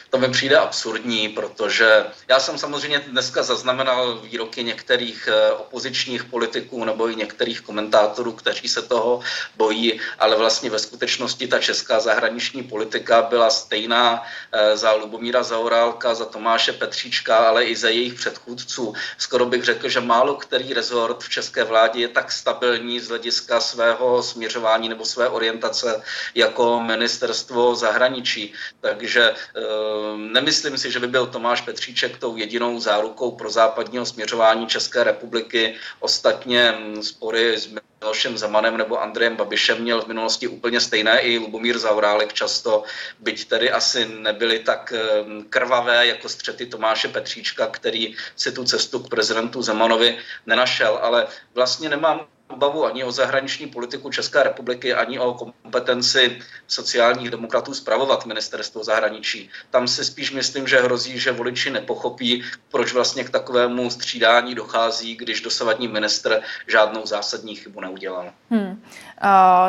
To 0.10 0.18
mi 0.18 0.30
přijde 0.30 0.58
absurdní, 0.58 1.30
protože 1.30 2.06
já 2.28 2.40
jsem 2.40 2.58
samozřejmě 2.58 3.00
dneska 3.00 3.44
zaznamenal 3.44 4.18
výroky 4.18 4.64
některých 4.64 5.30
eh, 5.32 5.52
opozičních 5.52 6.24
politiků 6.24 6.86
nebo 6.86 7.10
i 7.10 7.16
některých 7.16 7.62
komentátorů, 7.62 8.32
kteří 8.32 8.68
se 8.68 8.82
toho 8.82 9.20
bojí, 9.58 10.00
ale 10.20 10.38
vlastně 10.38 10.70
ve 10.70 10.80
skutečnosti 10.80 11.48
ta 11.48 11.60
česká 11.60 12.00
zahraniční 12.00 12.64
politika 12.64 13.22
byla 13.22 13.50
stejná 13.50 14.24
eh, 14.52 14.78
za 14.78 14.94
Lubomíra 14.94 15.44
Zaorálka, 15.44 16.14
za 16.14 16.26
Tomáše 16.26 16.74
Petříčka, 16.74 17.38
ale 17.38 17.66
i 17.66 17.76
za 17.76 17.90
jejich 17.90 18.14
předchůdců. 18.14 18.94
Skoro 19.18 19.46
bych 19.46 19.64
řekl, 19.64 19.90
že 19.90 20.00
málo 20.00 20.36
který 20.36 20.74
rezort 20.74 21.24
v 21.24 21.30
české 21.30 21.64
vládě 21.64 22.00
je 22.00 22.08
tak 22.08 22.32
stabilní 22.32 23.00
z 23.00 23.08
hlediska 23.08 23.60
svého 23.60 24.24
směřování 24.24 24.90
nebo 24.90 25.06
své 25.06 25.30
orientace 25.30 26.02
jako 26.36 26.80
ministerstvo 26.80 27.76
zahraničí. 27.76 28.54
Takže 28.82 29.34
eh, 29.34 29.99
nemyslím 30.18 30.78
si, 30.78 30.92
že 30.92 31.00
by 31.00 31.08
byl 31.08 31.28
Tomáš 31.28 31.62
Petříček 31.62 32.18
tou 32.18 32.38
jedinou 32.38 32.80
zárukou 32.80 33.32
pro 33.32 33.50
západního 33.50 34.06
směřování 34.06 34.68
České 34.68 35.04
republiky. 35.04 35.76
Ostatně 36.00 36.72
hm, 36.72 37.04
spory 37.04 37.58
s 37.58 37.70
Milošem 38.02 38.38
Zemanem 38.38 38.78
nebo 38.78 39.02
Andrejem 39.02 39.36
Babišem 39.36 39.82
měl 39.82 40.02
v 40.02 40.08
minulosti 40.08 40.48
úplně 40.48 40.80
stejné 40.80 41.20
i 41.20 41.38
Lubomír 41.38 41.80
Zaurálek 41.80 42.34
často, 42.34 42.84
byť 43.20 43.48
tedy 43.48 43.72
asi 43.72 44.06
nebyly 44.06 44.60
tak 44.60 44.94
hm, 45.26 45.46
krvavé 45.50 46.08
jako 46.08 46.30
střety 46.30 46.66
Tomáše 46.66 47.08
Petříčka, 47.08 47.68
který 47.68 48.16
si 48.36 48.52
tu 48.52 48.64
cestu 48.64 49.00
k 49.00 49.10
prezidentu 49.10 49.62
Zemanovi 49.62 50.18
nenašel. 50.46 51.00
Ale 51.02 51.28
vlastně 51.54 51.90
nemám 51.90 52.28
obavu 52.50 52.86
ani 52.86 53.04
o 53.04 53.12
zahraniční 53.12 53.68
politiku 53.68 54.10
České 54.10 54.44
republiky, 54.44 54.94
ani 54.94 55.20
o 55.20 55.34
kompetenci 55.34 56.40
sociálních 56.68 57.30
demokratů 57.30 57.74
zpravovat 57.74 58.26
ministerstvo 58.26 58.84
zahraničí. 58.84 59.50
Tam 59.70 59.88
si 59.88 60.06
spíš 60.06 60.32
myslím, 60.32 60.68
že 60.68 60.82
hrozí, 60.82 61.20
že 61.20 61.32
voliči 61.32 61.70
nepochopí, 61.70 62.44
proč 62.72 62.94
vlastně 62.94 63.24
k 63.24 63.30
takovému 63.30 63.90
střídání 63.90 64.56
dochází, 64.56 65.16
když 65.16 65.42
dosavadní 65.42 65.88
ministr 65.88 66.42
žádnou 66.68 67.06
zásadní 67.06 67.56
chybu 67.56 67.82
neudělal. 67.82 68.32
Hmm. 68.50 68.84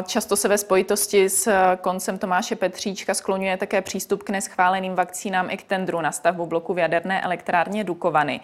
Často 0.06 0.36
se 0.36 0.48
ve 0.48 0.58
spojitosti 0.58 1.28
s 1.28 1.52
koncem 1.80 2.18
Tomáše 2.18 2.56
Petříčka 2.56 3.14
skloňuje 3.14 3.56
také 3.56 3.82
přístup 3.82 4.22
k 4.22 4.30
neschváleným 4.30 4.94
vakcínám 4.94 5.50
i 5.50 5.56
k 5.56 5.62
tendru 5.62 6.00
na 6.00 6.12
stavbu 6.12 6.46
bloku 6.46 6.74
v 6.74 6.78
jaderné 6.78 7.22
elektrárně 7.22 7.84
Dukovany. 7.84 8.40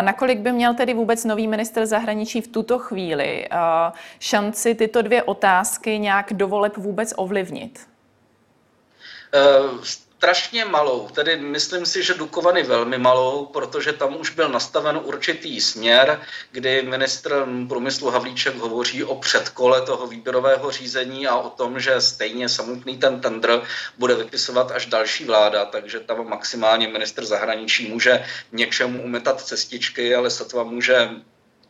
Nakolik 0.00 0.38
by 0.38 0.52
měl 0.52 0.74
tedy 0.74 0.94
vůbec 0.94 1.24
nový 1.24 1.48
minister 1.48 1.86
zahraničí 1.86 2.40
v 2.40 2.48
tuto 2.48 2.78
chvíli 2.78 3.48
šanci 4.18 4.74
tyto 4.74 5.02
dvě 5.02 5.22
otázky 5.22 5.98
nějak 5.98 6.32
do 6.32 6.48
voleb 6.48 6.76
vůbec 6.76 7.12
ovlivnit? 7.16 7.86
Uh, 9.34 9.84
strašně 10.22 10.64
malou, 10.64 11.08
tedy 11.08 11.36
myslím 11.36 11.86
si, 11.86 12.02
že 12.02 12.14
Dukovany 12.14 12.62
velmi 12.62 12.98
malou, 12.98 13.46
protože 13.46 13.92
tam 13.92 14.16
už 14.16 14.30
byl 14.30 14.48
nastaven 14.48 15.00
určitý 15.04 15.60
směr, 15.60 16.20
kdy 16.52 16.82
ministr 16.82 17.46
průmyslu 17.68 18.10
Havlíček 18.10 18.56
hovoří 18.56 19.04
o 19.04 19.14
předkole 19.14 19.82
toho 19.82 20.06
výběrového 20.06 20.70
řízení 20.70 21.26
a 21.26 21.36
o 21.36 21.50
tom, 21.50 21.80
že 21.80 22.00
stejně 22.00 22.48
samotný 22.48 22.96
ten 22.96 23.20
tender 23.20 23.62
bude 23.98 24.14
vypisovat 24.14 24.70
až 24.70 24.86
další 24.86 25.24
vláda, 25.24 25.64
takže 25.64 26.00
tam 26.00 26.28
maximálně 26.28 26.88
ministr 26.88 27.24
zahraničí 27.24 27.90
může 27.90 28.24
něčemu 28.52 29.02
umetat 29.02 29.40
cestičky, 29.40 30.14
ale 30.14 30.30
sotva 30.30 30.62
může 30.64 31.10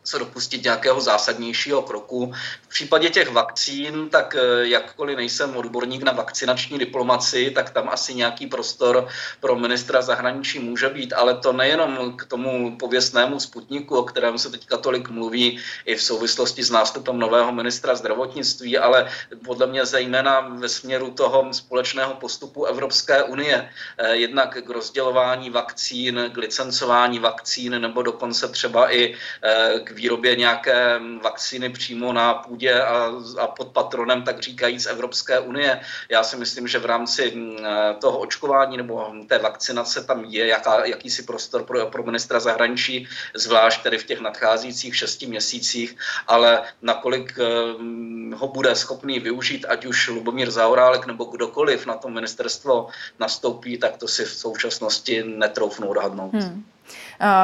se 0.03 0.19
dopustit 0.19 0.63
nějakého 0.63 1.01
zásadnějšího 1.01 1.81
kroku. 1.81 2.33
V 2.61 2.67
případě 2.67 3.09
těch 3.09 3.31
vakcín, 3.31 4.09
tak 4.09 4.35
eh, 4.35 4.67
jakkoliv 4.67 5.17
nejsem 5.17 5.57
odborník 5.57 6.03
na 6.03 6.11
vakcinační 6.11 6.79
diplomaci, 6.79 7.51
tak 7.51 7.69
tam 7.69 7.89
asi 7.89 8.15
nějaký 8.15 8.47
prostor 8.47 9.07
pro 9.39 9.55
ministra 9.55 10.01
zahraničí 10.01 10.59
může 10.59 10.89
být, 10.89 11.13
ale 11.13 11.37
to 11.37 11.53
nejenom 11.53 12.17
k 12.17 12.25
tomu 12.25 12.77
pověstnému 12.77 13.39
sputniku, 13.39 13.97
o 13.97 14.03
kterém 14.03 14.37
se 14.37 14.49
teďka 14.49 14.77
tolik 14.77 15.09
mluví 15.09 15.59
i 15.85 15.95
v 15.95 16.03
souvislosti 16.03 16.63
s 16.63 16.71
nástupem 16.71 17.19
nového 17.19 17.51
ministra 17.51 17.95
zdravotnictví, 17.95 18.77
ale 18.77 19.09
podle 19.45 19.67
mě 19.67 19.85
zejména 19.85 20.39
ve 20.39 20.69
směru 20.69 21.11
toho 21.11 21.53
společného 21.53 22.13
postupu 22.13 22.65
Evropské 22.65 23.23
unie, 23.23 23.69
eh, 23.97 24.15
jednak 24.15 24.57
k 24.63 24.69
rozdělování 24.69 25.49
vakcín, 25.49 26.31
k 26.33 26.37
licencování 26.37 27.19
vakcín 27.19 27.81
nebo 27.81 28.01
dokonce 28.01 28.47
třeba 28.47 28.93
i 28.93 29.15
eh, 29.43 29.79
k 29.83 29.92
výrobě 29.93 30.35
nějaké 30.35 30.99
vakcíny 31.23 31.69
přímo 31.69 32.13
na 32.13 32.33
půdě 32.33 32.81
a, 32.81 33.11
a 33.39 33.47
pod 33.47 33.67
patronem, 33.67 34.23
tak 34.23 34.39
říkají 34.39 34.79
z 34.79 34.85
Evropské 34.85 35.39
unie. 35.39 35.79
Já 36.09 36.23
si 36.23 36.37
myslím, 36.37 36.67
že 36.67 36.79
v 36.79 36.85
rámci 36.85 37.31
mm, 37.35 37.57
toho 38.01 38.19
očkování 38.19 38.77
nebo 38.77 39.13
té 39.27 39.39
vakcinace 39.39 40.03
tam 40.03 40.25
je 40.25 40.47
jaká, 40.47 40.85
jakýsi 40.85 41.23
prostor 41.23 41.63
pro, 41.63 41.85
pro 41.85 42.03
ministra 42.03 42.39
zahraničí, 42.39 43.07
zvlášť 43.33 43.83
tedy 43.83 43.97
v 43.97 44.03
těch 44.03 44.19
nadcházejících 44.21 44.95
šesti 44.95 45.25
měsících, 45.27 45.97
ale 46.27 46.61
nakolik 46.81 47.37
mm, 47.77 48.33
ho 48.37 48.47
bude 48.47 48.75
schopný 48.75 49.19
využít, 49.19 49.65
ať 49.69 49.85
už 49.85 50.07
Lubomír 50.07 50.51
Zaorálek 50.51 51.05
nebo 51.05 51.25
kdokoliv 51.25 51.85
na 51.85 51.95
to 51.95 52.09
ministerstvo 52.09 52.87
nastoupí, 53.19 53.77
tak 53.77 53.97
to 53.97 54.07
si 54.07 54.25
v 54.25 54.29
současnosti 54.29 55.23
netroufnou 55.23 55.87
odhadnout. 55.87 56.33
Hmm. 56.33 56.65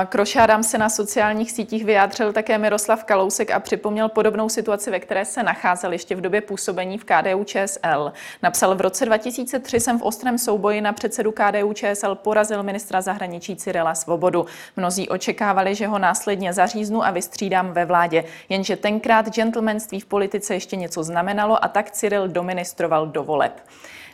K 0.09 0.15
rošádám 0.15 0.63
se 0.63 0.77
na 0.77 0.89
sociálních 0.89 1.51
sítích 1.51 1.85
vyjádřil 1.85 2.33
také 2.33 2.57
Miroslav 2.57 3.03
Kalousek 3.03 3.51
a 3.51 3.59
připomněl 3.59 4.09
podobnou 4.09 4.49
situaci, 4.49 4.91
ve 4.91 4.99
které 4.99 5.25
se 5.25 5.43
nacházel 5.43 5.91
ještě 5.91 6.15
v 6.15 6.21
době 6.21 6.41
působení 6.41 6.97
v 6.97 7.05
KDU 7.05 7.43
ČSL. 7.43 8.13
Napsal 8.43 8.75
v 8.75 8.81
roce 8.81 9.05
2003 9.05 9.79
jsem 9.79 9.99
v 9.99 10.03
ostrém 10.03 10.37
souboji 10.37 10.81
na 10.81 10.93
předsedu 10.93 11.31
KDU 11.31 11.73
ČSL 11.73 12.15
porazil 12.15 12.63
ministra 12.63 13.01
zahraničí 13.01 13.55
Cyrila 13.55 13.95
Svobodu. 13.95 14.45
Mnozí 14.77 15.09
očekávali, 15.09 15.75
že 15.75 15.87
ho 15.87 15.99
následně 15.99 16.53
zaříznu 16.53 17.05
a 17.05 17.11
vystřídám 17.11 17.71
ve 17.71 17.85
vládě, 17.85 18.23
jenže 18.49 18.75
tenkrát 18.75 19.35
gentlemanství 19.35 19.99
v 19.99 20.05
politice 20.05 20.53
ještě 20.53 20.75
něco 20.75 21.03
znamenalo 21.03 21.63
a 21.63 21.67
tak 21.67 21.91
Cyril 21.91 22.27
doministroval 22.27 23.07
do 23.07 23.23
voleb. 23.23 23.61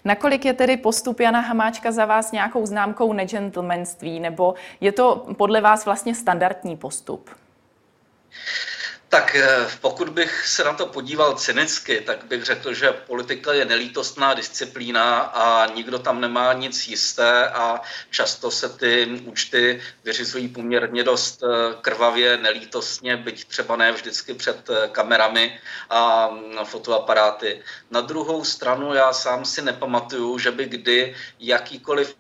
Nakolik 0.06 0.46
je 0.46 0.54
tedy 0.54 0.78
postup 0.78 1.20
Jana 1.20 1.40
Hamáčka 1.40 1.92
za 1.92 2.06
vás 2.06 2.32
nějakou 2.32 2.66
známkou 2.66 3.14
negentlemanství, 3.14 4.20
nebo 4.20 4.56
je 4.82 4.92
to 4.92 5.28
podle 5.38 5.62
vás 5.62 5.86
vlastně 5.86 6.16
standardní 6.16 6.78
postup? 6.78 7.30
Tak 9.16 9.36
eh, 9.36 9.68
pokud 9.82 10.10
bych 10.10 10.48
se 10.48 10.64
na 10.64 10.74
to 10.74 10.86
podíval 10.86 11.36
cynicky, 11.36 12.02
tak 12.02 12.24
bych 12.24 12.44
řekl, 12.44 12.74
že 12.74 12.92
politika 12.92 13.54
je 13.54 13.66
nelítostná 13.66 14.34
disciplína 14.34 15.20
a 15.20 15.66
nikdo 15.76 16.00
tam 16.00 16.22
nemá 16.22 16.54
nic 16.54 16.88
jisté 16.88 17.50
a 17.50 17.82
často 18.10 18.52
se 18.52 18.70
ty 18.70 19.22
účty 19.26 19.82
vyřizují 20.04 20.48
poměrně 20.48 21.04
dost 21.04 21.44
eh, 21.44 21.76
krvavě, 21.82 22.38
nelítostně, 22.38 23.18
byť 23.18 23.48
třeba 23.48 23.76
ne 23.76 23.92
vždycky 23.92 24.34
před 24.34 24.70
eh, 24.70 24.88
kamerami 24.88 25.60
a 25.90 26.28
mm, 26.28 26.66
fotoaparáty. 26.66 27.64
Na 27.92 28.02
druhou 28.02 28.44
stranu 28.44 28.94
já 28.94 29.14
sám 29.14 29.46
si 29.46 29.62
nepamatuju, 29.62 30.40
že 30.40 30.52
by 30.52 30.66
kdy 30.66 31.16
jakýkoliv 31.40 32.16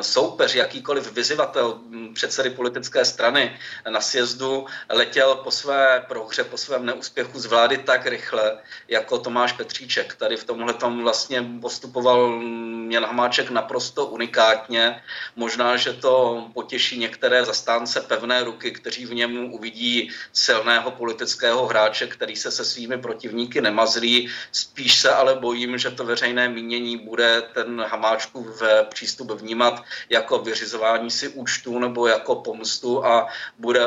soupeř, 0.00 0.54
jakýkoliv 0.54 1.12
vyzivatel 1.12 1.78
hm, 1.78 2.14
předsedy 2.14 2.50
politické 2.50 3.04
strany 3.04 3.58
na 3.90 4.00
sjezdu 4.00 4.66
letěl 4.88 5.34
po 5.34 5.50
své 5.50 6.04
prohře, 6.08 6.44
po 6.44 6.56
svém 6.56 6.86
neúspěchu 6.86 7.40
z 7.40 7.46
vlády 7.46 7.78
tak 7.78 8.06
rychle, 8.06 8.58
jako 8.88 9.18
Tomáš 9.18 9.52
Petříček. 9.52 10.14
Tady 10.14 10.36
v 10.36 10.44
tomhle 10.44 10.74
tom 10.74 11.02
vlastně 11.02 11.44
postupoval 11.60 12.28
hm, 12.28 12.92
Jan 12.92 13.04
Hamáček 13.04 13.50
naprosto 13.50 14.06
unikátně. 14.06 15.02
Možná, 15.36 15.76
že 15.76 15.92
to 15.92 16.46
potěší 16.54 16.98
některé 16.98 17.44
zastánce 17.44 18.00
pevné 18.00 18.44
ruky, 18.44 18.70
kteří 18.70 19.06
v 19.06 19.14
něm 19.14 19.52
uvidí 19.52 20.10
silného 20.32 20.90
politického 20.90 21.66
hráče, 21.66 22.06
který 22.06 22.36
se 22.36 22.50
se 22.50 22.64
svými 22.64 22.98
protivníky 22.98 23.60
nemazlí. 23.60 24.30
Spíš 24.52 25.00
se 25.00 25.10
ale 25.10 25.34
bojím, 25.34 25.78
že 25.78 25.90
to 25.90 26.04
veřejné 26.04 26.48
mínění 26.48 26.96
bude 26.96 27.42
ten 27.54 27.80
Hamáčkův 27.80 28.62
přístup 28.86 29.30
vnímat 29.30 29.84
jako 30.10 30.38
vyřizování 30.38 31.10
si 31.10 31.28
účtů 31.28 31.78
nebo 31.78 32.06
jako 32.06 32.34
pomstu 32.34 33.06
a 33.06 33.28
bude 33.58 33.80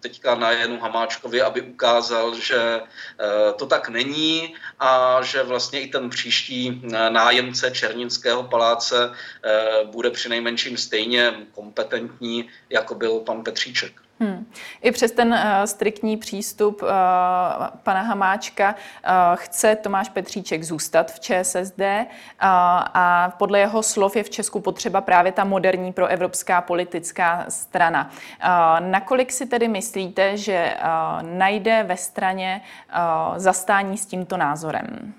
teďka 0.00 0.34
na 0.34 0.52
Janu 0.52 0.80
Hamáčkovi, 0.80 1.42
aby 1.42 1.62
ukázal, 1.62 2.34
že 2.34 2.80
eh, 2.80 3.52
to 3.52 3.66
tak 3.66 3.88
není 3.88 4.54
a 4.80 5.22
že 5.22 5.42
vlastně 5.42 5.80
i 5.80 5.88
ten 5.88 6.10
příští 6.10 6.82
eh, 6.84 7.10
nájemce 7.10 7.70
Černínského 7.70 8.42
paláce 8.42 9.12
eh, 9.44 9.84
bude 9.84 10.10
přinejmenším 10.10 10.76
stejně 10.76 11.34
kompetentní, 11.52 12.48
jako 12.70 12.94
byl 12.94 13.20
pan 13.20 13.44
Petříček. 13.44 14.03
Hmm. 14.24 14.46
I 14.82 14.92
přes 14.92 15.12
ten 15.12 15.28
uh, 15.28 15.64
striktní 15.64 16.16
přístup 16.16 16.82
uh, 16.82 16.88
pana 17.82 18.00
Hamáčka 18.02 18.74
uh, 18.74 19.36
chce 19.36 19.76
Tomáš 19.76 20.08
Petříček 20.08 20.64
zůstat 20.64 21.12
v 21.12 21.20
ČSSD 21.20 21.80
uh, 21.80 22.04
a 22.40 23.34
podle 23.38 23.58
jeho 23.58 23.82
slov 23.82 24.16
je 24.16 24.22
v 24.22 24.30
Česku 24.30 24.60
potřeba 24.60 25.00
právě 25.00 25.32
ta 25.32 25.44
moderní 25.44 25.92
proevropská 25.92 26.60
politická 26.60 27.44
strana. 27.48 28.10
Uh, 28.10 28.86
nakolik 28.86 29.32
si 29.32 29.46
tedy 29.46 29.68
myslíte, 29.68 30.36
že 30.36 30.76
uh, 30.76 31.28
najde 31.38 31.82
ve 31.82 31.96
straně 31.96 32.60
uh, 32.62 33.38
zastání 33.38 33.98
s 33.98 34.06
tímto 34.06 34.36
názorem? 34.36 35.14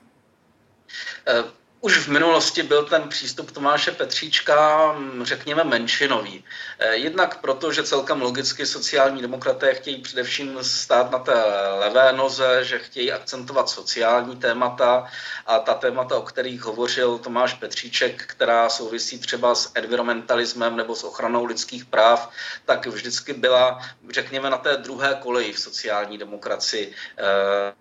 Uh 1.40 1.65
už 1.86 1.98
v 1.98 2.08
minulosti 2.08 2.64
byl 2.64 2.84
ten 2.84 3.10
přístup 3.10 3.52
Tomáše 3.52 3.92
Petříčka, 3.92 4.92
mm, 4.92 5.26
řekněme, 5.26 5.64
menšinový. 5.64 6.44
Eh, 6.80 6.96
jednak 6.96 7.42
proto, 7.42 7.72
že 7.72 7.84
celkem 7.84 8.22
logicky 8.22 8.66
sociální 8.66 9.22
demokraté 9.22 9.74
chtějí 9.74 10.02
především 10.02 10.58
stát 10.62 11.12
na 11.12 11.20
té 11.20 11.44
levé 11.80 12.14
noze, 12.14 12.66
že 12.66 12.80
chtějí 12.80 13.12
akcentovat 13.12 13.70
sociální 13.70 14.36
témata 14.36 15.06
a 15.46 15.60
ta 15.60 15.74
témata, 15.74 16.18
o 16.18 16.22
kterých 16.22 16.62
hovořil 16.62 17.18
Tomáš 17.18 17.54
Petříček, 17.54 18.24
která 18.26 18.70
souvisí 18.70 19.20
třeba 19.20 19.56
s 19.56 19.72
environmentalismem 19.76 20.76
nebo 20.76 20.96
s 20.96 21.04
ochranou 21.04 21.46
lidských 21.46 21.86
práv, 21.86 22.30
tak 22.66 22.88
vždycky 22.88 23.34
byla, 23.34 23.80
řekněme, 24.10 24.50
na 24.50 24.58
té 24.58 24.78
druhé 24.78 25.18
koleji 25.22 25.54
v 25.54 25.60
sociální 25.60 26.18
demokracii. 26.18 26.94
Eh, 27.18 27.74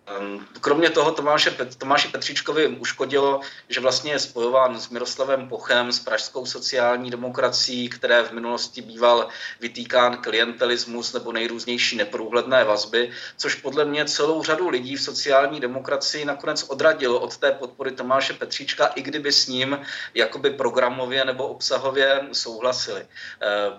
kromě 0.61 0.91
toho 0.91 1.13
Tomáše, 1.13 1.51
Tomáši 1.79 2.09
Petříčkovi 2.09 2.69
uškodilo, 2.69 3.41
že 3.69 3.81
vlastně 3.81 3.94
vlastně 3.95 4.19
spojován 4.19 4.81
s 4.81 4.89
Miroslavem 4.89 5.49
Pochem, 5.49 5.93
s 5.93 6.01
pražskou 6.01 6.47
sociální 6.47 7.11
demokracií, 7.11 7.89
které 7.89 8.23
v 8.23 8.33
minulosti 8.33 8.83
býval 8.83 9.29
vytýkán 9.61 10.17
klientelismus 10.17 11.13
nebo 11.13 11.33
nejrůznější 11.33 11.97
neprůhledné 11.97 12.65
vazby, 12.65 13.11
což 13.37 13.55
podle 13.55 13.85
mě 13.85 14.05
celou 14.05 14.43
řadu 14.43 14.69
lidí 14.69 14.97
v 14.97 15.03
sociální 15.03 15.61
demokracii 15.61 16.25
nakonec 16.25 16.63
odradilo 16.63 17.21
od 17.21 17.37
té 17.37 17.53
podpory 17.53 17.91
Tomáše 17.91 18.33
Petříčka, 18.33 18.87
i 18.87 19.03
kdyby 19.03 19.33
s 19.33 19.47
ním 19.47 19.79
jakoby 20.15 20.51
programově 20.51 21.25
nebo 21.25 21.47
obsahově 21.47 22.21
souhlasili. 22.33 23.01
E, 23.01 23.07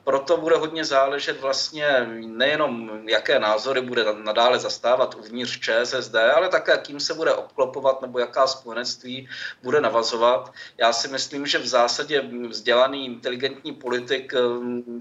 proto 0.03 0.37
bude 0.37 0.55
hodně 0.55 0.85
záležet 0.85 1.41
vlastně 1.41 2.07
nejenom, 2.25 2.99
jaké 3.09 3.39
názory 3.39 3.81
bude 3.81 4.05
nadále 4.23 4.59
zastávat 4.59 5.15
uvnitř 5.15 5.59
ČSSD, 5.59 6.15
ale 6.15 6.49
také, 6.49 6.77
kým 6.77 6.99
se 6.99 7.13
bude 7.13 7.33
obklopovat 7.33 8.01
nebo 8.01 8.19
jaká 8.19 8.47
spojenectví 8.47 9.29
bude 9.63 9.81
navazovat 9.81 10.04
navazovat. 10.05 10.53
Já 10.77 10.93
si 10.93 11.07
myslím, 11.07 11.45
že 11.45 11.57
v 11.57 11.67
zásadě 11.67 12.21
vzdělaný, 12.49 13.05
inteligentní 13.05 13.73
politik 13.73 14.33
eh, 14.33 14.39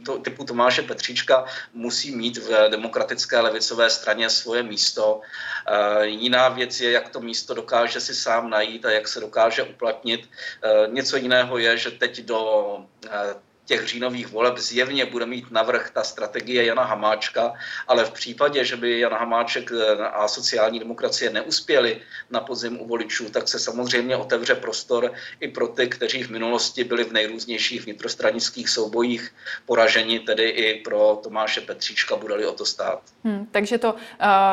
to, 0.04 0.18
typu 0.18 0.44
Tomáše 0.44 0.82
Petříčka 0.82 1.44
musí 1.74 2.16
mít 2.16 2.38
v 2.38 2.70
demokratické 2.70 3.40
levicové 3.40 3.90
straně 3.90 4.30
svoje 4.30 4.62
místo. 4.62 5.20
Eh, 5.20 6.06
jiná 6.06 6.48
věc 6.48 6.80
je, 6.80 6.90
jak 6.90 7.08
to 7.08 7.20
místo 7.20 7.54
dokáže 7.54 8.00
si 8.00 8.14
sám 8.14 8.50
najít 8.50 8.86
a 8.86 8.90
jak 8.90 9.08
se 9.08 9.20
dokáže 9.20 9.62
uplatnit. 9.62 10.28
Eh, 10.62 10.88
něco 10.88 11.16
jiného 11.16 11.58
je, 11.58 11.76
že 11.78 11.90
teď 11.90 12.22
do 12.22 12.40
těch 13.64 13.88
říjnových 13.88 14.28
voleb 14.28 14.58
zjevně 14.58 15.06
bude 15.06 15.26
mít 15.26 15.50
navrh 15.50 15.90
ta 15.90 16.04
strategie 16.04 16.64
Jana 16.64 16.84
Hamáčka, 16.84 17.52
ale 17.88 18.04
v 18.04 18.10
případě, 18.10 18.64
že 18.64 18.76
by 18.76 19.00
Jan 19.00 19.12
Hamáček 19.12 19.72
eh, 19.72 20.04
a 20.04 20.28
sociální 20.28 20.78
demokracie 20.78 21.30
neuspěli 21.30 22.00
na 22.30 22.40
podzim 22.40 22.80
u 22.80 22.86
voličů, 22.86 23.30
tak 23.30 23.48
se 23.48 23.58
samozřejmě 23.58 24.16
otevře 24.16 24.54
prostor 24.54 25.12
i 25.40 25.48
pro 25.48 25.68
ty, 25.68 25.88
kteří 25.88 26.22
v 26.22 26.30
minulosti 26.30 26.84
byli 26.84 27.04
v 27.04 27.12
nejrůznějších 27.12 27.84
vnitrostranických 27.84 28.68
soubojích 28.68 29.34
poraženi, 29.66 30.20
tedy 30.20 30.48
i 30.48 30.82
pro 30.82 31.20
Tomáše 31.22 31.60
Petříčka 31.60 32.16
bude-li 32.16 32.46
o 32.46 32.52
to 32.52 32.64
stát. 32.64 33.00
Hmm, 33.24 33.46
takže 33.50 33.78
to 33.78 33.92
uh, 33.92 33.98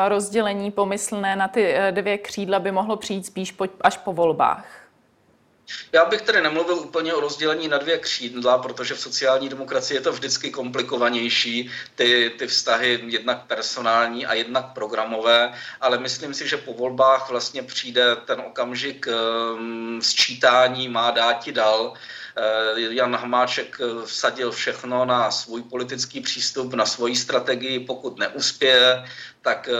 rozdělení 0.08 0.70
pomyslné 0.70 1.36
na 1.36 1.48
ty 1.48 1.74
uh, 1.74 1.96
dvě 1.96 2.18
křídla 2.18 2.58
by 2.58 2.72
mohlo 2.72 2.96
přijít 2.96 3.26
spíš 3.26 3.52
po, 3.52 3.68
až 3.80 3.96
po 3.96 4.12
volbách. 4.12 4.81
Já 5.92 6.04
bych 6.04 6.22
tedy 6.22 6.40
nemluvil 6.40 6.74
úplně 6.74 7.14
o 7.14 7.20
rozdělení 7.20 7.68
na 7.68 7.78
dvě 7.78 7.98
křídla, 7.98 8.58
protože 8.58 8.94
v 8.94 9.00
sociální 9.00 9.48
demokracii 9.48 9.96
je 9.96 10.00
to 10.00 10.12
vždycky 10.12 10.50
komplikovanější, 10.50 11.70
ty, 11.94 12.32
ty 12.38 12.46
vztahy 12.46 13.00
jednak 13.06 13.46
personální 13.46 14.26
a 14.26 14.34
jednak 14.34 14.72
programové, 14.72 15.52
ale 15.80 15.98
myslím 15.98 16.34
si, 16.34 16.48
že 16.48 16.56
po 16.56 16.72
volbách 16.72 17.30
vlastně 17.30 17.62
přijde 17.62 18.16
ten 18.16 18.40
okamžik 18.40 19.06
um, 19.06 20.02
sčítání 20.02 20.88
má 20.88 21.10
dáti 21.10 21.52
dal, 21.52 21.94
Eh, 22.36 22.80
Jan 22.94 23.16
Hamáček 23.16 23.80
eh, 23.80 24.06
vsadil 24.06 24.50
všechno 24.52 25.04
na 25.04 25.30
svůj 25.30 25.62
politický 25.62 26.20
přístup, 26.20 26.74
na 26.74 26.86
svoji 26.86 27.16
strategii. 27.16 27.80
Pokud 27.80 28.18
neuspěje, 28.18 29.04
tak 29.42 29.68
eh, 29.68 29.76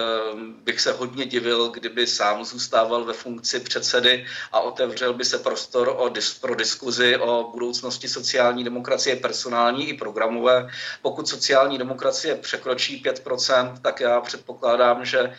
bych 0.64 0.80
se 0.80 0.92
hodně 0.92 1.26
divil, 1.26 1.68
kdyby 1.68 2.06
sám 2.06 2.44
zůstával 2.44 3.04
ve 3.04 3.12
funkci 3.12 3.60
předsedy 3.60 4.26
a 4.52 4.60
otevřel 4.60 5.14
by 5.14 5.24
se 5.24 5.38
prostor 5.38 5.88
o, 5.88 6.10
pro 6.40 6.54
diskuzi 6.54 7.16
o 7.16 7.50
budoucnosti 7.52 8.08
sociální 8.08 8.64
demokracie 8.64 9.16
personální 9.16 9.88
i 9.88 9.94
programové. 9.94 10.68
Pokud 11.02 11.28
sociální 11.28 11.78
demokracie 11.78 12.34
překročí 12.34 13.02
5%, 13.02 13.74
tak 13.82 14.00
já 14.00 14.20
předpokládám, 14.20 15.04
že 15.04 15.36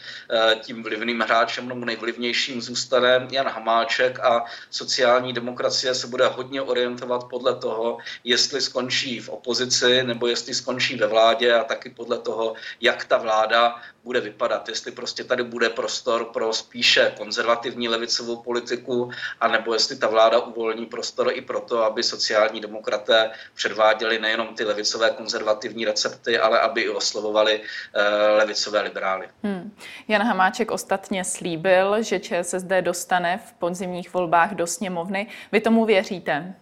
tím 0.61 0.83
vlivným 0.83 1.21
hráčem 1.21 1.69
nebo 1.69 1.85
nejvlivnějším 1.85 2.61
zůstane 2.61 3.27
Jan 3.31 3.47
Hamáček 3.47 4.19
a 4.19 4.45
sociální 4.69 5.33
demokracie 5.33 5.95
se 5.95 6.07
bude 6.07 6.27
hodně 6.27 6.61
orientovat 6.61 7.23
podle 7.23 7.55
toho, 7.55 7.97
jestli 8.23 8.61
skončí 8.61 9.19
v 9.19 9.29
opozici 9.29 10.03
nebo 10.03 10.27
jestli 10.27 10.53
skončí 10.53 10.95
ve 10.95 11.07
vládě 11.07 11.53
a 11.53 11.63
taky 11.63 11.89
podle 11.89 12.17
toho, 12.17 12.53
jak 12.81 13.05
ta 13.05 13.17
vláda 13.17 13.81
bude 14.03 14.19
vypadat. 14.21 14.69
Jestli 14.69 14.91
prostě 14.91 15.23
tady 15.23 15.43
bude 15.43 15.69
prostor 15.69 16.25
pro 16.25 16.53
spíše 16.53 17.13
konzervativní 17.17 17.89
levicovou 17.89 18.35
politiku, 18.35 19.11
anebo 19.39 19.73
jestli 19.73 19.95
ta 19.95 20.07
vláda 20.07 20.39
uvolní 20.39 20.85
prostor 20.85 21.31
i 21.33 21.41
pro 21.41 21.61
to, 21.61 21.83
aby 21.83 22.03
sociální 22.03 22.61
demokraté 22.61 23.31
předváděli 23.55 24.19
nejenom 24.19 24.55
ty 24.55 24.63
levicové 24.63 25.09
konzervativní 25.09 25.85
recepty, 25.85 26.39
ale 26.39 26.59
aby 26.59 26.81
i 26.81 26.89
oslovovali 26.89 27.59
uh, 27.59 28.37
levicové 28.37 28.81
liberály. 28.81 29.27
Hmm. 29.43 29.75
Jan 30.07 30.21
Hamáček 30.21 30.71
ostatně 30.71 31.23
slíbil, 31.23 32.03
že 32.03 32.19
ČSSD 32.19 32.71
dostane 32.81 33.37
v 33.37 33.53
podzimních 33.53 34.13
volbách 34.13 34.51
do 34.51 34.67
sněmovny. 34.67 35.27
Vy 35.51 35.61
tomu 35.61 35.85
věříte? 35.85 36.55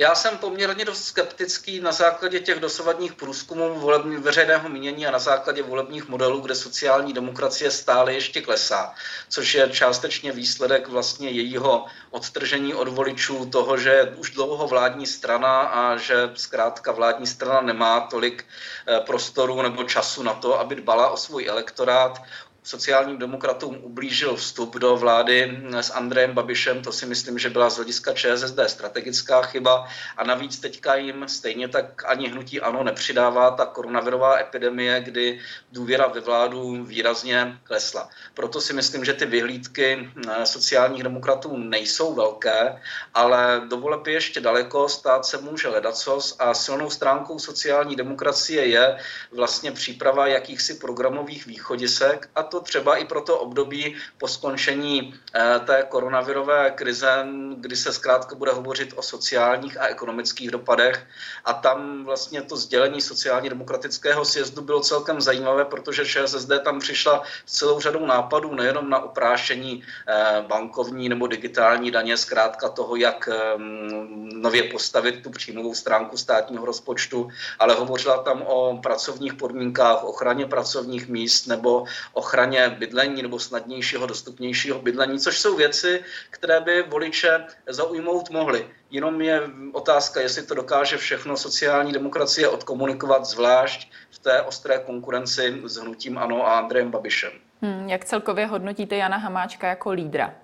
Já 0.00 0.14
jsem 0.14 0.38
poměrně 0.38 0.84
dost 0.84 1.04
skeptický 1.04 1.80
na 1.80 1.92
základě 1.92 2.40
těch 2.40 2.60
dosavadních 2.60 3.14
průzkumů 3.14 3.80
volební, 3.80 4.16
veřejného 4.16 4.68
mínění 4.68 5.06
a 5.06 5.10
na 5.10 5.18
základě 5.18 5.62
volebních 5.62 6.08
modelů, 6.08 6.40
kde 6.40 6.54
sociální 6.54 7.12
demokracie 7.12 7.70
stále 7.70 8.14
ještě 8.14 8.40
klesá, 8.40 8.94
což 9.28 9.54
je 9.54 9.68
částečně 9.70 10.32
výsledek 10.32 10.88
vlastně 10.88 11.30
jejího 11.30 11.86
odtržení 12.10 12.74
od 12.74 12.88
voličů 12.88 13.46
toho, 13.46 13.78
že 13.78 13.90
je 13.90 14.04
už 14.04 14.30
dlouho 14.30 14.68
vládní 14.68 15.06
strana 15.06 15.60
a 15.60 15.96
že 15.96 16.30
zkrátka 16.34 16.92
vládní 16.92 17.26
strana 17.26 17.60
nemá 17.60 18.00
tolik 18.00 18.44
eh, 18.86 19.00
prostoru 19.00 19.62
nebo 19.62 19.84
času 19.84 20.22
na 20.22 20.34
to, 20.34 20.60
aby 20.60 20.74
dbala 20.74 21.10
o 21.10 21.16
svůj 21.16 21.46
elektorát 21.46 22.22
sociálním 22.68 23.18
demokratům 23.18 23.78
ublížil 23.82 24.36
vstup 24.36 24.76
do 24.76 24.96
vlády 24.96 25.58
s 25.72 25.90
Andrejem 25.90 26.34
Babišem, 26.34 26.82
to 26.82 26.92
si 26.92 27.06
myslím, 27.06 27.38
že 27.38 27.50
byla 27.50 27.70
z 27.70 27.76
hlediska 27.76 28.12
ČSSD 28.12 28.58
strategická 28.66 29.42
chyba 29.42 29.88
a 30.16 30.24
navíc 30.24 30.58
teďka 30.58 30.94
jim 30.94 31.28
stejně 31.28 31.68
tak 31.68 32.04
ani 32.04 32.28
hnutí 32.28 32.60
ANO 32.60 32.84
nepřidává 32.84 33.50
ta 33.50 33.66
koronavirová 33.66 34.38
epidemie, 34.38 35.00
kdy 35.00 35.40
důvěra 35.72 36.06
ve 36.06 36.20
vládu 36.20 36.84
výrazně 36.84 37.58
klesla. 37.64 38.08
Proto 38.34 38.60
si 38.60 38.72
myslím, 38.72 39.04
že 39.04 39.12
ty 39.12 39.26
vyhlídky 39.26 40.10
eh, 40.28 40.46
sociálních 40.46 41.02
demokratů 41.02 41.56
nejsou 41.56 42.14
velké, 42.14 42.82
ale 43.14 43.62
do 43.68 43.76
voleb 43.76 44.06
je 44.06 44.12
ještě 44.12 44.40
daleko, 44.40 44.88
stát 44.88 45.26
se 45.26 45.38
může 45.38 45.68
ledacos 45.68 46.36
a 46.38 46.54
silnou 46.54 46.90
stránkou 46.90 47.38
sociální 47.38 47.96
demokracie 47.96 48.66
je 48.66 48.98
vlastně 49.32 49.72
příprava 49.72 50.26
jakýchsi 50.26 50.74
programových 50.74 51.46
východisek 51.46 52.30
a 52.34 52.42
to 52.42 52.57
to 52.58 52.64
třeba 52.64 52.96
i 52.96 53.04
pro 53.04 53.20
to 53.20 53.38
období 53.38 53.94
po 54.18 54.28
skončení 54.28 55.14
eh, 55.34 55.60
té 55.66 55.86
koronavirové 55.88 56.70
krize, 56.70 57.26
kdy 57.56 57.76
se 57.76 57.92
zkrátka 57.92 58.34
bude 58.34 58.52
hovořit 58.52 58.92
o 58.96 59.02
sociálních 59.02 59.80
a 59.80 59.86
ekonomických 59.86 60.50
dopadech. 60.50 61.06
A 61.44 61.52
tam 61.52 62.04
vlastně 62.04 62.42
to 62.42 62.56
sdělení 62.56 63.00
sociálně 63.00 63.50
demokratického 63.50 64.24
sjezdu 64.24 64.62
bylo 64.62 64.80
celkem 64.80 65.20
zajímavé, 65.20 65.64
protože 65.64 66.06
ČSSD 66.06 66.50
tam 66.64 66.78
přišla 66.78 67.22
s 67.46 67.52
celou 67.52 67.80
řadou 67.80 68.06
nápadů, 68.06 68.54
nejenom 68.54 68.90
na 68.90 68.98
oprášení 68.98 69.82
eh, 70.08 70.42
bankovní 70.48 71.08
nebo 71.08 71.26
digitální 71.26 71.90
daně, 71.90 72.16
zkrátka 72.16 72.68
toho, 72.68 72.96
jak 72.96 73.28
ehm, 73.28 74.28
nově 74.42 74.62
postavit 74.62 75.22
tu 75.22 75.30
příjmovou 75.30 75.74
stránku 75.74 76.16
státního 76.16 76.66
rozpočtu, 76.66 77.28
ale 77.58 77.74
hovořila 77.74 78.22
tam 78.22 78.42
o 78.42 78.78
pracovních 78.82 79.34
podmínkách, 79.34 80.04
ochraně 80.04 80.46
pracovních 80.46 81.08
míst 81.08 81.46
nebo 81.46 81.84
ochraně 82.12 82.37
ochraně 82.38 82.68
bydlení 82.78 83.22
nebo 83.22 83.38
snadnějšího, 83.38 84.06
dostupnějšího 84.06 84.78
bydlení, 84.78 85.18
což 85.18 85.38
jsou 85.40 85.56
věci, 85.56 86.04
které 86.30 86.60
by 86.60 86.82
voliče 86.82 87.44
zaujmout 87.66 88.30
mohly. 88.30 88.66
Jenom 88.90 89.20
je 89.20 89.42
otázka, 89.72 90.20
jestli 90.20 90.42
to 90.42 90.54
dokáže 90.54 90.96
všechno 90.96 91.36
sociální 91.36 91.92
demokracie 91.92 92.48
odkomunikovat, 92.48 93.24
zvlášť 93.24 93.90
v 94.10 94.18
té 94.18 94.42
ostré 94.42 94.78
konkurenci 94.78 95.60
s 95.64 95.76
hnutím 95.76 96.18
ANO 96.18 96.46
a 96.46 96.58
Andrejem 96.58 96.90
Babišem. 96.90 97.32
Hmm, 97.62 97.88
jak 97.88 98.04
celkově 98.04 98.46
hodnotíte 98.46 98.96
Jana 98.96 99.16
Hamáčka 99.16 99.68
jako 99.68 99.90
lídra? 99.90 100.34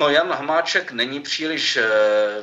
No 0.00 0.08
Jan 0.08 0.32
Hamáček 0.32 0.92
není 0.92 1.20
příliš 1.20 1.76
eh, 1.76 1.88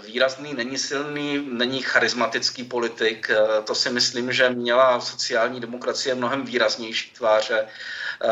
výrazný, 0.06 0.54
není 0.54 0.78
silný, 0.78 1.48
není 1.52 1.82
charismatický 1.82 2.64
politik. 2.64 3.30
Eh, 3.30 3.62
to 3.62 3.76
si 3.76 3.90
myslím, 3.90 4.32
že 4.32 4.50
měla 4.50 5.02
sociální 5.02 5.60
demokracie 5.60 6.16
mnohem 6.16 6.46
výraznější 6.46 7.12
tváře 7.12 7.66
eh, 7.66 8.28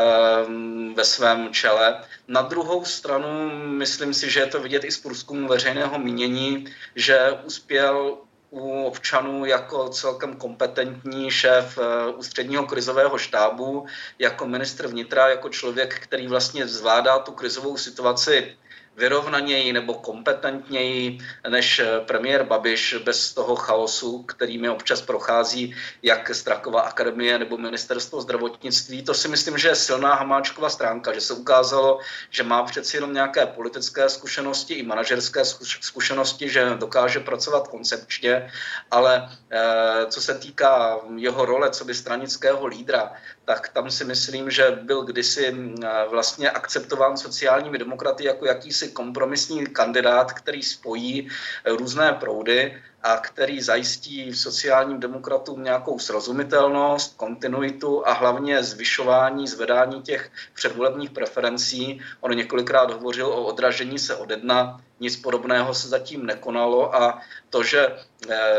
ve 0.94 1.04
svém 1.04 1.52
čele. 1.52 2.04
Na 2.28 2.42
druhou 2.42 2.84
stranu 2.84 3.50
myslím 3.66 4.14
si, 4.14 4.30
že 4.30 4.40
je 4.40 4.46
to 4.46 4.60
vidět 4.60 4.84
i 4.84 4.90
z 4.90 4.98
průzkumu 4.98 5.48
veřejného 5.48 5.98
mínění, 5.98 6.66
že 6.94 7.32
uspěl 7.44 8.18
u 8.50 8.82
občanů 8.82 9.44
jako 9.44 9.88
celkem 9.88 10.36
kompetentní 10.36 11.30
šéf 11.30 11.78
ústředního 12.16 12.66
krizového 12.66 13.18
štábu, 13.18 13.86
jako 14.18 14.46
ministr 14.46 14.86
vnitra, 14.86 15.28
jako 15.28 15.48
člověk, 15.48 16.00
který 16.00 16.26
vlastně 16.26 16.66
zvládá 16.66 17.18
tu 17.18 17.32
krizovou 17.32 17.76
situaci 17.76 18.56
vyrovnaněji 18.96 19.72
nebo 19.72 19.94
kompetentněji 19.94 21.18
než 21.48 21.82
premiér 22.06 22.44
Babiš 22.44 22.96
bez 23.04 23.34
toho 23.34 23.56
chaosu, 23.56 24.22
kterými 24.22 24.68
občas 24.68 25.02
prochází 25.02 25.74
jak 26.02 26.34
Strakova 26.34 26.80
akademie 26.80 27.38
nebo 27.38 27.58
ministerstvo 27.58 28.20
zdravotnictví. 28.20 29.02
To 29.02 29.14
si 29.14 29.28
myslím, 29.28 29.58
že 29.58 29.68
je 29.68 29.74
silná 29.74 30.14
Hamáčkova 30.14 30.70
stránka, 30.70 31.12
že 31.12 31.20
se 31.20 31.34
ukázalo, 31.34 32.00
že 32.30 32.42
má 32.42 32.62
přeci 32.62 32.96
jenom 32.96 33.14
nějaké 33.14 33.46
politické 33.46 34.08
zkušenosti 34.08 34.74
i 34.74 34.82
manažerské 34.82 35.44
zkušenosti, 35.80 36.48
že 36.48 36.74
dokáže 36.78 37.20
pracovat 37.20 37.68
koncepčně, 37.68 38.50
ale 38.90 39.28
eh, 39.50 40.06
co 40.08 40.20
se 40.20 40.34
týká 40.34 41.00
jeho 41.16 41.44
role 41.44 41.70
co 41.70 41.84
by 41.84 41.94
stranického 41.94 42.66
lídra, 42.66 43.12
tak 43.44 43.68
tam 43.68 43.90
si 43.90 44.04
myslím, 44.04 44.50
že 44.50 44.78
byl 44.82 45.02
kdysi 45.02 45.54
eh, 45.54 45.88
vlastně 46.10 46.50
akceptován 46.50 47.16
sociálními 47.16 47.78
demokraty 47.78 48.24
jako 48.24 48.46
jakýsi 48.46 48.85
kompromisní 48.88 49.66
kandidát, 49.66 50.32
který 50.32 50.62
spojí 50.62 51.28
eh, 51.64 51.70
různé 51.76 52.12
proudy 52.12 52.82
a 53.02 53.16
který 53.16 53.62
zajistí 53.62 54.34
sociálním 54.34 55.00
demokratům 55.00 55.62
nějakou 55.62 55.98
srozumitelnost, 55.98 57.16
kontinuitu 57.16 58.08
a 58.08 58.12
hlavně 58.12 58.62
zvyšování, 58.62 59.48
zvedání 59.48 60.02
těch 60.02 60.30
předvolebních 60.54 61.10
preferencí. 61.10 62.00
On 62.20 62.36
několikrát 62.36 62.90
hovořil 62.90 63.26
o 63.26 63.44
odražení 63.44 63.98
se 63.98 64.16
od 64.16 64.30
jedna, 64.30 64.80
nic 65.00 65.16
podobného 65.16 65.74
se 65.74 65.88
zatím 65.88 66.26
nekonalo 66.26 66.96
a 66.96 67.20
to, 67.50 67.62
že 67.62 67.96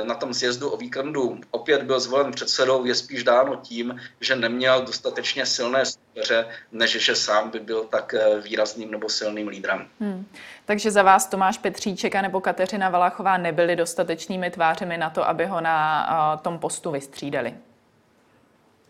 na 0.03 0.15
tom 0.15 0.33
sjezdu 0.33 0.69
o 0.69 0.77
víkendu 0.77 1.39
opět 1.51 1.83
byl 1.83 1.99
zvolen 1.99 2.31
předsedou, 2.31 2.85
je 2.85 2.95
spíš 2.95 3.23
dáno 3.23 3.55
tím, 3.55 4.01
že 4.21 4.35
neměl 4.35 4.81
dostatečně 4.81 5.45
silné 5.45 5.85
soupeře, 5.85 6.47
než 6.71 6.91
že 6.91 7.15
sám 7.15 7.49
by 7.49 7.59
byl 7.59 7.83
tak 7.83 8.13
eh, 8.13 8.39
výrazným 8.39 8.91
nebo 8.91 9.09
silným 9.09 9.47
lídrem. 9.47 9.87
Hmm. 9.99 10.25
Takže 10.65 10.91
za 10.91 11.03
vás 11.03 11.27
Tomáš 11.27 11.57
Petříček 11.57 12.15
a 12.15 12.21
nebo 12.21 12.41
Kateřina 12.41 12.89
Valachová 12.89 13.37
nebyli 13.37 13.75
dostatečnými 13.75 14.51
tvářemi 14.51 14.97
na 14.97 15.09
to, 15.09 15.27
aby 15.27 15.45
ho 15.45 15.61
na 15.61 16.07
uh, 16.33 16.41
tom 16.41 16.59
postu 16.59 16.91
vystřídali? 16.91 17.53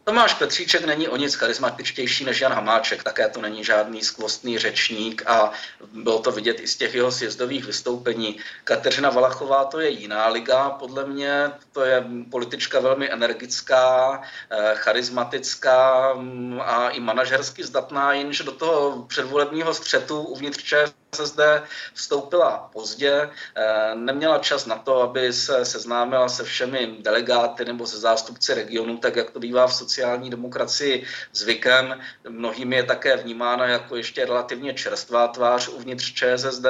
Tomáš 0.07 0.33
Petříček 0.33 0.85
není 0.85 1.07
o 1.07 1.17
nic 1.17 1.35
charismatičtější 1.35 2.25
než 2.25 2.41
Jan 2.41 2.53
Hamáček, 2.53 3.03
také 3.03 3.29
to 3.29 3.41
není 3.41 3.63
žádný 3.63 4.01
skvostný 4.01 4.57
řečník 4.57 5.23
a 5.25 5.51
bylo 5.93 6.19
to 6.19 6.31
vidět 6.31 6.59
i 6.59 6.67
z 6.67 6.77
těch 6.77 6.95
jeho 6.95 7.11
sjezdových 7.11 7.65
vystoupení. 7.65 8.39
Kateřina 8.63 9.09
Valachová 9.09 9.65
to 9.65 9.79
je 9.79 9.89
jiná 9.89 10.27
liga, 10.27 10.69
podle 10.69 11.05
mě, 11.05 11.51
to 11.71 11.85
je 11.85 12.05
politička 12.31 12.79
velmi 12.79 13.11
energická, 13.11 14.21
eh, 14.49 14.71
charismatická 14.75 16.13
mm, 16.13 16.61
a 16.61 16.89
i 16.89 16.99
manažersky 16.99 17.63
zdatná, 17.63 18.13
jenže 18.13 18.43
do 18.43 18.51
toho 18.51 19.03
předvolebního 19.03 19.73
střetu 19.73 20.21
uvnitř 20.21 20.63
ČSSD 20.63 21.25
zde 21.25 21.63
vstoupila 21.93 22.69
pozdě, 22.73 23.29
eh, 23.55 23.95
neměla 23.95 24.39
čas 24.39 24.65
na 24.65 24.75
to, 24.75 25.01
aby 25.01 25.33
se 25.33 25.65
seznámila 25.65 26.29
se 26.29 26.43
všemi 26.43 26.95
delegáty 26.99 27.65
nebo 27.65 27.87
se 27.87 27.97
zástupci 27.97 28.53
regionu, 28.53 28.97
tak 28.97 29.15
jak 29.15 29.31
to 29.31 29.39
bývá 29.39 29.67
v 29.67 29.73
sociální 29.73 29.96
demokracii 30.29 31.05
zvykem. 31.33 31.99
Mnohými 32.29 32.75
je 32.75 32.83
také 32.83 33.17
vnímána 33.17 33.65
jako 33.65 33.95
ještě 33.95 34.25
relativně 34.25 34.73
čerstvá 34.73 35.27
tvář 35.27 35.67
uvnitř 35.67 36.13
ČSSD, 36.13 36.65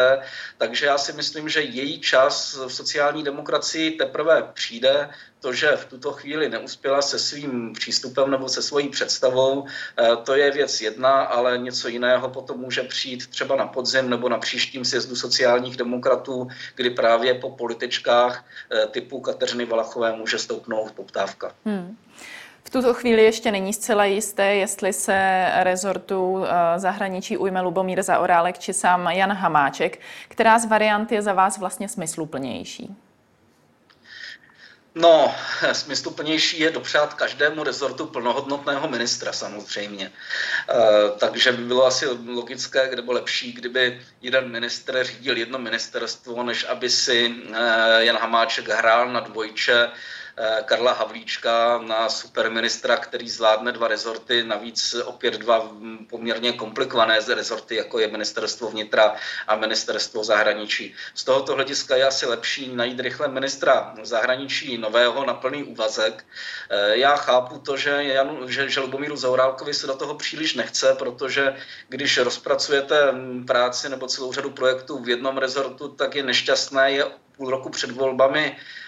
takže 0.57 0.85
já 0.85 0.97
si 0.97 1.13
myslím, 1.13 1.49
že 1.49 1.61
její 1.61 1.99
čas 1.99 2.59
v 2.67 2.73
sociální 2.73 3.23
demokracii 3.23 3.91
teprve 3.91 4.43
přijde 4.53 5.09
to, 5.39 5.53
že 5.53 5.71
v 5.71 5.85
tuto 5.85 6.11
chvíli 6.11 6.49
neuspěla 6.49 7.01
se 7.01 7.19
svým 7.19 7.73
přístupem 7.73 8.31
nebo 8.31 8.49
se 8.49 8.61
svojí 8.61 8.89
představou, 8.89 9.65
eh, 9.65 10.15
to 10.23 10.35
je 10.35 10.51
věc 10.51 10.81
jedna, 10.81 11.09
ale 11.09 11.57
něco 11.57 11.87
jiného 11.87 12.29
potom 12.29 12.59
může 12.59 12.83
přijít 12.83 13.27
třeba 13.27 13.55
na 13.55 13.67
podzim 13.67 14.09
nebo 14.09 14.29
na 14.29 14.37
příštím 14.37 14.85
sjezdu 14.85 15.15
sociálních 15.15 15.77
demokratů, 15.77 16.47
kdy 16.75 16.89
právě 16.89 17.33
po 17.33 17.51
političkách 17.51 18.45
eh, 18.71 18.87
typu 18.87 19.21
Kateřiny 19.21 19.65
Valachové 19.65 20.15
může 20.15 20.39
stoupnout 20.39 20.91
poptávka. 20.91 21.55
Hmm. 21.65 21.97
V 22.67 22.69
tuto 22.69 22.93
chvíli 22.93 23.23
ještě 23.23 23.51
není 23.51 23.73
zcela 23.73 24.05
jisté, 24.05 24.55
jestli 24.55 24.93
se 24.93 25.47
rezortu 25.55 26.45
eh, 26.45 26.79
zahraničí 26.79 27.37
ujme 27.37 27.61
Lubomír 27.61 28.03
Zaorálek 28.03 28.59
či 28.59 28.73
sám 28.73 29.07
Jan 29.07 29.31
Hamáček. 29.31 29.99
Která 30.27 30.59
z 30.59 30.65
variant 30.65 31.11
je 31.11 31.21
za 31.21 31.33
vás 31.33 31.57
vlastně 31.57 31.89
smysluplnější? 31.89 32.95
No, 34.95 35.35
smysluplnější 35.71 36.59
je 36.59 36.71
dopřát 36.71 37.13
každému 37.13 37.63
rezortu 37.63 38.05
plnohodnotného 38.05 38.87
ministra 38.87 39.33
samozřejmě. 39.33 40.05
E, 40.05 40.11
takže 41.19 41.51
by 41.51 41.63
bylo 41.63 41.85
asi 41.85 42.05
logické, 42.27 42.95
nebo 42.95 43.11
lepší, 43.11 43.53
kdyby 43.53 44.01
jeden 44.21 44.51
minister 44.51 45.03
řídil 45.03 45.37
jedno 45.37 45.59
ministerstvo, 45.59 46.43
než 46.43 46.65
aby 46.69 46.89
si 46.89 47.35
e, 47.53 48.05
Jan 48.05 48.17
Hamáček 48.17 48.69
hrál 48.69 49.09
na 49.09 49.19
dvojče 49.19 49.89
Karla 50.65 50.93
Havlíčka 50.93 51.77
na 51.77 52.09
superministra, 52.09 52.97
který 52.97 53.29
zvládne 53.29 53.71
dva 53.71 53.87
rezorty, 53.87 54.43
navíc 54.43 54.95
opět 55.05 55.33
dva 55.33 55.71
poměrně 56.09 56.53
komplikované 56.53 57.19
rezorty, 57.35 57.75
jako 57.75 57.99
je 57.99 58.07
ministerstvo 58.07 58.69
vnitra 58.69 59.15
a 59.47 59.55
ministerstvo 59.55 60.23
zahraničí. 60.23 60.95
Z 61.13 61.23
tohoto 61.23 61.53
hlediska 61.55 61.95
je 61.95 62.07
asi 62.07 62.25
lepší 62.25 62.75
najít 62.75 62.99
rychle 62.99 63.27
ministra 63.27 63.95
zahraničí 64.03 64.77
nového 64.77 65.25
na 65.25 65.33
plný 65.33 65.63
úvazek. 65.63 66.25
Eh, 66.69 66.97
já 66.97 67.15
chápu 67.15 67.59
to, 67.59 67.77
že, 67.77 68.03
Janu, 68.03 68.49
že, 68.49 68.69
že 68.69 68.79
Lubomíru 68.79 69.15
Zaurálkovi 69.15 69.73
se 69.73 69.87
do 69.87 69.95
toho 69.95 70.15
příliš 70.15 70.53
nechce, 70.53 70.95
protože 70.99 71.55
když 71.89 72.17
rozpracujete 72.17 73.13
práci 73.47 73.89
nebo 73.89 74.07
celou 74.07 74.33
řadu 74.33 74.49
projektů 74.49 74.99
v 74.99 75.09
jednom 75.09 75.37
rezortu, 75.37 75.87
tak 75.87 76.15
je 76.15 76.23
nešťastné 76.23 76.91
je 76.91 77.05
půl 77.37 77.49
roku 77.49 77.69
před 77.69 77.91
volbami 77.91 78.55
Eh, 78.55 78.86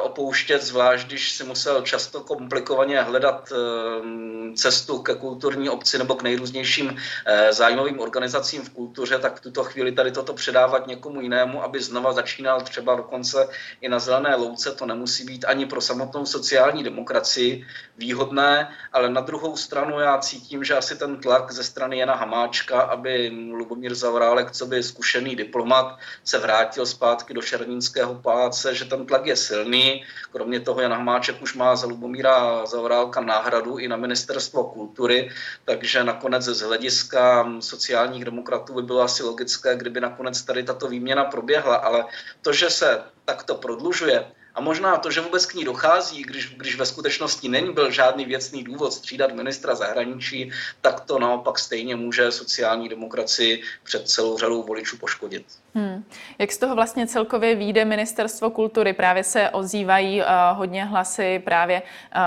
opouštět, 0.00 0.62
zvlášť 0.62 1.06
když 1.06 1.32
si 1.32 1.44
musel 1.44 1.82
často 1.82 2.20
komplikovaně 2.20 3.02
hledat 3.02 3.52
eh, 3.52 4.54
cestu 4.54 4.98
ke 4.98 5.14
kulturní 5.14 5.70
obci 5.70 5.98
nebo 5.98 6.14
k 6.14 6.22
nejrůznějším 6.22 6.96
eh, 7.26 7.52
zájmovým 7.52 8.00
organizacím 8.00 8.62
v 8.62 8.70
kultuře, 8.70 9.18
tak 9.18 9.36
v 9.36 9.40
tuto 9.40 9.64
chvíli 9.64 9.92
tady 9.92 10.10
toto 10.10 10.34
předávat 10.34 10.86
někomu 10.86 11.20
jinému, 11.20 11.62
aby 11.62 11.82
znova 11.82 12.12
začínal 12.12 12.60
třeba 12.60 12.94
dokonce 12.94 13.48
i 13.80 13.88
na 13.88 13.98
zelené 13.98 14.36
louce, 14.36 14.72
to 14.72 14.86
nemusí 14.86 15.24
být 15.24 15.44
ani 15.44 15.66
pro 15.66 15.80
samotnou 15.80 16.26
sociální 16.26 16.82
demokracii 16.84 17.66
výhodné, 17.98 18.68
ale 18.92 19.10
na 19.10 19.20
druhou 19.20 19.56
stranu 19.56 20.00
já 20.00 20.18
cítím, 20.18 20.64
že 20.64 20.76
asi 20.76 20.96
ten 20.96 21.16
tlak 21.16 21.52
ze 21.52 21.64
strany 21.64 21.98
Jana 21.98 22.14
Hamáčka, 22.14 22.80
aby 22.80 23.32
Lubomír 23.52 23.94
Zavrálek, 23.94 24.50
co 24.50 24.66
by 24.66 24.82
zkušený 24.82 25.36
diplomat, 25.36 25.98
se 26.24 26.38
vrátil 26.38 26.86
zpátky 26.86 27.34
do 27.34 27.42
Šernínského 27.42 28.14
paláce, 28.14 28.74
že 28.74 28.84
ten 28.84 29.06
tlak 29.06 29.26
je 29.26 29.36
silný. 29.50 30.04
Kromě 30.32 30.60
toho 30.60 30.80
Jan 30.80 30.92
Hamáček 30.92 31.42
už 31.42 31.54
má 31.54 31.76
za 31.76 31.86
Lubomíra 31.86 32.66
Zaorálka 32.66 33.20
náhradu 33.20 33.78
i 33.78 33.88
na 33.88 33.96
ministerstvo 33.96 34.64
kultury, 34.64 35.30
takže 35.64 36.04
nakonec 36.04 36.42
z 36.44 36.60
hlediska 36.60 37.50
sociálních 37.60 38.24
demokratů 38.24 38.74
by 38.74 38.82
bylo 38.82 39.02
asi 39.02 39.22
logické, 39.22 39.76
kdyby 39.76 40.00
nakonec 40.00 40.42
tady 40.42 40.62
tato 40.62 40.88
výměna 40.88 41.24
proběhla, 41.24 41.76
ale 41.76 42.04
to, 42.42 42.52
že 42.52 42.70
se 42.70 43.02
takto 43.24 43.54
prodlužuje, 43.54 44.24
a 44.54 44.60
možná 44.60 44.98
to, 44.98 45.10
že 45.10 45.20
vůbec 45.20 45.46
k 45.46 45.54
ní 45.54 45.64
dochází, 45.64 46.22
když, 46.22 46.54
když 46.58 46.76
ve 46.76 46.86
skutečnosti 46.86 47.48
není 47.48 47.72
byl 47.72 47.90
žádný 47.90 48.24
věcný 48.24 48.64
důvod 48.64 48.92
střídat 48.92 49.32
ministra 49.32 49.74
zahraničí, 49.74 50.50
tak 50.80 51.06
to 51.06 51.18
naopak 51.18 51.58
stejně 51.58 51.96
může 51.96 52.32
sociální 52.32 52.88
demokracii 52.88 53.62
před 53.84 54.08
celou 54.08 54.38
řadou 54.38 54.62
voličů 54.62 54.98
poškodit. 54.98 55.46
Hmm. 55.74 56.04
Jak 56.38 56.52
z 56.52 56.58
toho 56.58 56.74
vlastně 56.74 57.06
celkově 57.06 57.54
výjde 57.54 57.84
ministerstvo 57.84 58.50
kultury? 58.50 58.92
Právě 58.92 59.24
se 59.24 59.50
ozývají 59.50 60.20
uh, 60.20 60.26
hodně 60.52 60.84
hlasy 60.84 61.38
právě 61.44 61.82
uh, 61.82 62.22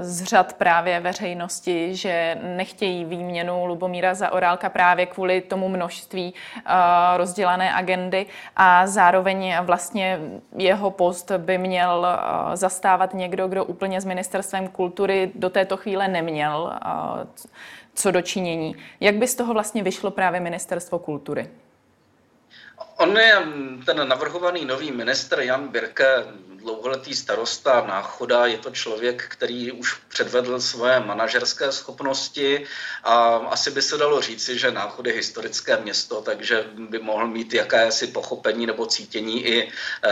z 0.00 0.24
řad 0.24 0.52
právě 0.52 1.00
veřejnosti, 1.00 1.94
že 1.94 2.38
nechtějí 2.42 3.04
výměnu 3.04 3.66
Lubomíra 3.66 4.14
za 4.14 4.32
Orálka 4.32 4.68
právě 4.68 5.06
kvůli 5.06 5.40
tomu 5.40 5.68
množství 5.68 6.34
uh, 6.34 6.72
rozdělané 7.16 7.74
agendy 7.74 8.26
a 8.56 8.86
zároveň 8.86 9.54
vlastně 9.62 10.20
jeho 10.56 10.90
post 10.90 11.30
by 11.36 11.58
měl 11.58 11.98
uh, 11.98 12.54
zastávat 12.54 13.14
někdo, 13.14 13.48
kdo 13.48 13.64
úplně 13.64 14.00
s 14.00 14.04
ministerstvem 14.04 14.68
kultury 14.68 15.32
do 15.34 15.50
této 15.50 15.76
chvíle 15.76 16.08
neměl 16.08 16.78
uh, 16.84 17.44
co 17.94 18.10
dočinění. 18.10 18.76
Jak 19.00 19.14
by 19.14 19.26
z 19.26 19.34
toho 19.34 19.52
vlastně 19.52 19.82
vyšlo 19.82 20.10
právě 20.10 20.40
ministerstvo 20.40 20.98
kultury? 20.98 21.48
On 22.98 23.18
je 23.18 23.34
ten 23.86 24.08
navrhovaný 24.08 24.64
nový 24.64 24.92
ministr 24.92 25.40
Jan 25.40 25.68
Birke 25.68 26.24
dlouholetý 26.58 27.14
starosta 27.14 27.84
Náchoda, 27.86 28.46
je 28.46 28.58
to 28.58 28.70
člověk, 28.70 29.24
který 29.28 29.72
už 29.72 29.94
předvedl 30.08 30.60
svoje 30.60 31.00
manažerské 31.00 31.72
schopnosti 31.72 32.66
a 33.04 33.14
asi 33.26 33.70
by 33.70 33.82
se 33.82 33.96
dalo 33.96 34.20
říci, 34.20 34.58
že 34.58 34.70
Náchod 34.70 35.06
je 35.06 35.12
historické 35.12 35.76
město, 35.76 36.22
takže 36.22 36.64
by 36.78 36.98
mohl 36.98 37.26
mít 37.26 37.54
jakési 37.54 38.06
pochopení 38.06 38.66
nebo 38.66 38.86
cítění 38.86 39.46
i 39.46 39.68
eh, 39.68 40.10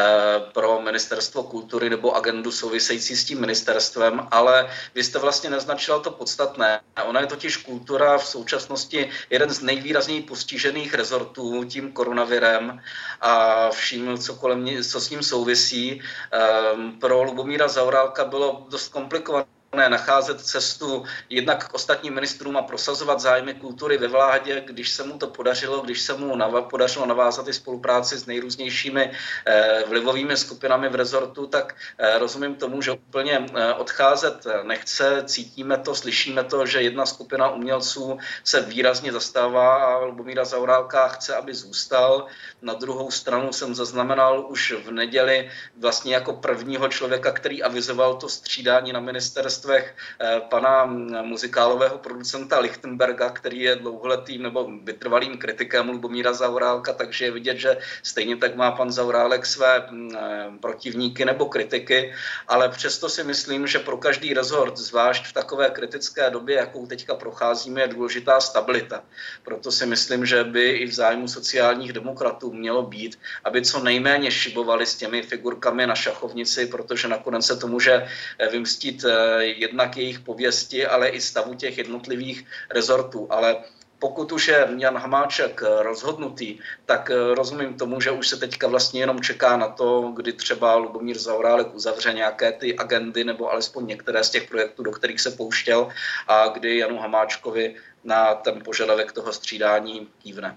pro 0.53 0.81
ministerstvo 0.81 1.43
kultury 1.43 1.91
nebo 1.91 2.17
agendu 2.17 2.53
související 2.53 3.17
s 3.17 3.25
tím 3.25 3.41
ministerstvem, 3.41 4.29
ale 4.31 4.71
vy 4.95 5.05
jste 5.05 5.19
vlastně 5.19 5.51
naznačila 5.51 5.99
to 5.99 6.11
podstatné. 6.11 6.81
Ona 7.05 7.21
je 7.21 7.27
totiž 7.27 7.57
kultura 7.57 8.19
v 8.19 8.27
současnosti 8.27 9.11
jeden 9.31 9.51
z 9.51 9.61
nejvýrazněji 9.61 10.23
postižených 10.23 10.95
rezortů 10.95 11.65
tím 11.65 11.93
koronavirem 11.93 12.81
a 13.21 13.71
vším, 13.71 14.19
co, 14.19 14.35
kolem, 14.35 14.83
co 14.83 15.01
s 15.01 15.11
ním 15.11 15.23
souvisí. 15.23 16.03
Ehm, 16.37 16.93
pro 17.01 17.23
Lubomíra 17.23 17.69
Zaurálka 17.69 18.25
bylo 18.25 18.67
dost 18.71 18.89
komplikované 18.89 19.56
nacházet 19.77 20.41
cestu 20.41 21.05
jednak 21.31 21.69
k 21.69 21.75
ostatním 21.75 22.15
ministrům 22.15 22.57
a 22.57 22.63
prosazovat 22.63 23.21
zájmy 23.21 23.55
kultury 23.55 23.99
ve 23.99 24.09
vládě, 24.09 24.63
když 24.67 24.91
se 24.91 25.05
mu 25.05 25.19
to 25.19 25.27
podařilo, 25.27 25.81
když 25.81 26.01
se 26.01 26.15
mu 26.15 26.37
nav- 26.37 26.63
podařilo 26.63 27.07
navázat 27.07 27.49
i 27.49 27.53
spolupráci 27.53 28.19
s 28.19 28.27
nejrůznějšími 28.27 29.11
eh, 29.47 29.85
vlivovými 29.89 30.37
skupinami 30.37 30.89
v 30.89 30.95
rezortu, 30.95 31.47
tak 31.47 31.75
eh, 31.99 32.19
rozumím 32.19 32.55
tomu, 32.55 32.83
že 32.83 32.93
úplně 32.93 33.47
eh, 33.55 33.75
odcházet 33.75 34.47
nechce, 34.63 35.23
cítíme 35.25 35.79
to, 35.79 35.95
slyšíme 35.95 36.45
to, 36.45 36.67
že 36.67 36.83
jedna 36.83 37.07
skupina 37.07 37.51
umělců 37.51 38.19
se 38.45 38.61
výrazně 38.61 39.13
zastává 39.13 39.85
a 39.85 39.99
Lubomíra 39.99 40.45
Zaurálka 40.45 41.09
chce, 41.09 41.37
aby 41.37 41.55
zůstal. 41.55 42.27
Na 42.63 42.75
druhou 42.75 43.11
stranu 43.11 43.53
jsem 43.53 43.75
zaznamenal 43.75 44.47
už 44.49 44.75
v 44.85 44.91
neděli 44.91 45.51
vlastně 45.81 46.15
jako 46.15 46.33
prvního 46.33 46.89
člověka, 46.89 47.33
který 47.33 47.63
avizoval 47.63 48.15
to 48.15 48.29
střídání 48.29 48.93
na 48.93 49.01
ministerstvu 49.01 49.66
vrstvech 49.67 49.95
eh, 50.21 50.41
pana 50.51 50.85
muzikálového 51.23 51.99
producenta 51.99 52.59
Lichtenberga, 52.59 53.31
který 53.31 53.61
je 53.61 53.77
dlouholetým 53.77 54.43
nebo 54.43 54.71
vytrvalým 54.83 55.39
kritikem 55.39 55.89
Lubomíra 55.89 56.33
Zaurálka, 56.33 56.93
takže 56.93 57.25
je 57.25 57.31
vidět, 57.31 57.57
že 57.57 57.77
stejně 58.03 58.37
tak 58.37 58.55
má 58.55 58.71
pan 58.71 58.93
Zaurálek 58.93 59.47
své 59.47 59.87
mm, 59.91 60.11
eh, 60.17 60.47
protivníky 60.61 61.25
nebo 61.25 61.47
kritiky, 61.47 62.15
ale 62.49 62.69
přesto 62.69 63.09
si 63.09 63.25
myslím, 63.25 63.67
že 63.67 63.79
pro 63.79 63.97
každý 63.97 64.35
rezort, 64.35 64.79
zvlášť 64.79 65.27
v 65.27 65.33
takové 65.33 65.71
kritické 65.71 66.31
době, 66.31 66.57
jakou 66.57 66.87
teďka 66.87 67.15
procházíme, 67.15 67.81
je 67.81 67.89
důležitá 67.89 68.41
stabilita. 68.41 69.03
Proto 69.43 69.73
si 69.73 69.87
myslím, 69.87 70.27
že 70.27 70.45
by 70.45 70.71
i 70.71 70.87
v 70.87 70.95
zájmu 70.95 71.29
sociálních 71.29 71.93
demokratů 71.93 72.53
mělo 72.53 72.83
být, 72.83 73.19
aby 73.45 73.63
co 73.63 73.83
nejméně 73.83 74.31
šibovali 74.31 74.87
s 74.87 74.95
těmi 74.95 75.23
figurkami 75.23 75.87
na 75.87 75.95
šachovnici, 75.95 76.67
protože 76.67 77.09
nakonec 77.09 77.47
se 77.47 77.57
to 77.57 77.67
může 77.67 78.07
eh, 78.39 78.49
vymstít 78.49 79.05
jednak 79.49 79.97
jejich 79.97 80.21
pověsti, 80.21 80.87
ale 80.87 81.09
i 81.09 81.21
stavu 81.21 81.55
těch 81.55 81.79
jednotlivých 81.79 82.45
rezortů. 82.71 83.27
Ale 83.31 83.57
pokud 83.99 84.33
už 84.33 84.49
je 84.49 84.69
Jan 84.79 84.97
Hamáček 84.97 85.63
rozhodnutý, 85.79 86.59
tak 86.87 87.11
eh, 87.11 87.35
rozumím 87.35 87.75
tomu, 87.75 88.01
že 88.01 88.11
už 88.11 88.29
se 88.29 88.37
teďka 88.37 88.69
vlastně 88.69 89.01
jenom 89.01 89.21
čeká 89.21 89.57
na 89.57 89.69
to, 89.69 90.13
kdy 90.17 90.33
třeba 90.33 90.77
Lubomír 90.77 91.19
Zaurálek 91.19 91.75
uzavře 91.75 92.13
nějaké 92.13 92.53
ty 92.53 92.77
agendy 92.77 93.25
nebo 93.25 93.53
alespoň 93.53 93.87
některé 93.87 94.25
z 94.25 94.31
těch 94.31 94.49
projektů, 94.49 94.83
do 94.83 94.91
kterých 94.91 95.21
se 95.21 95.31
pouštěl 95.31 95.89
a 96.29 96.49
kdy 96.49 96.79
Janu 96.79 96.99
Hamáčkovi 96.99 97.75
na 98.05 98.35
ten 98.35 98.61
požadavek 98.65 99.13
toho 99.13 99.33
střídání 99.33 100.09
kývne. 100.23 100.57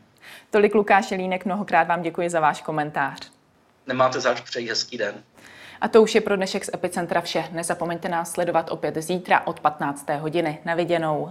Tolik 0.50 0.76
Lukáš 0.76 1.12
Jelínek, 1.12 1.46
mnohokrát 1.46 1.88
vám 1.88 2.02
děkuji 2.02 2.30
za 2.30 2.40
váš 2.40 2.62
komentář. 2.62 3.32
Nemáte 3.88 4.20
zač, 4.20 4.42
přeji 4.42 4.70
hezký 4.70 4.98
den. 4.98 5.24
A 5.82 5.88
to 5.88 6.02
už 6.02 6.16
je 6.16 6.22
pro 6.22 6.36
dnešek 6.36 6.66
z 6.66 6.70
Epicentra 6.74 7.22
vše. 7.22 7.44
Nezapomeňte 7.52 8.10
nás 8.10 8.32
sledovat 8.32 8.72
opět 8.72 8.98
zítra 8.98 9.48
od 9.48 9.60
15. 9.60 10.10
hodiny. 10.20 10.60
Na 10.66 10.76
viděnou. 10.76 11.30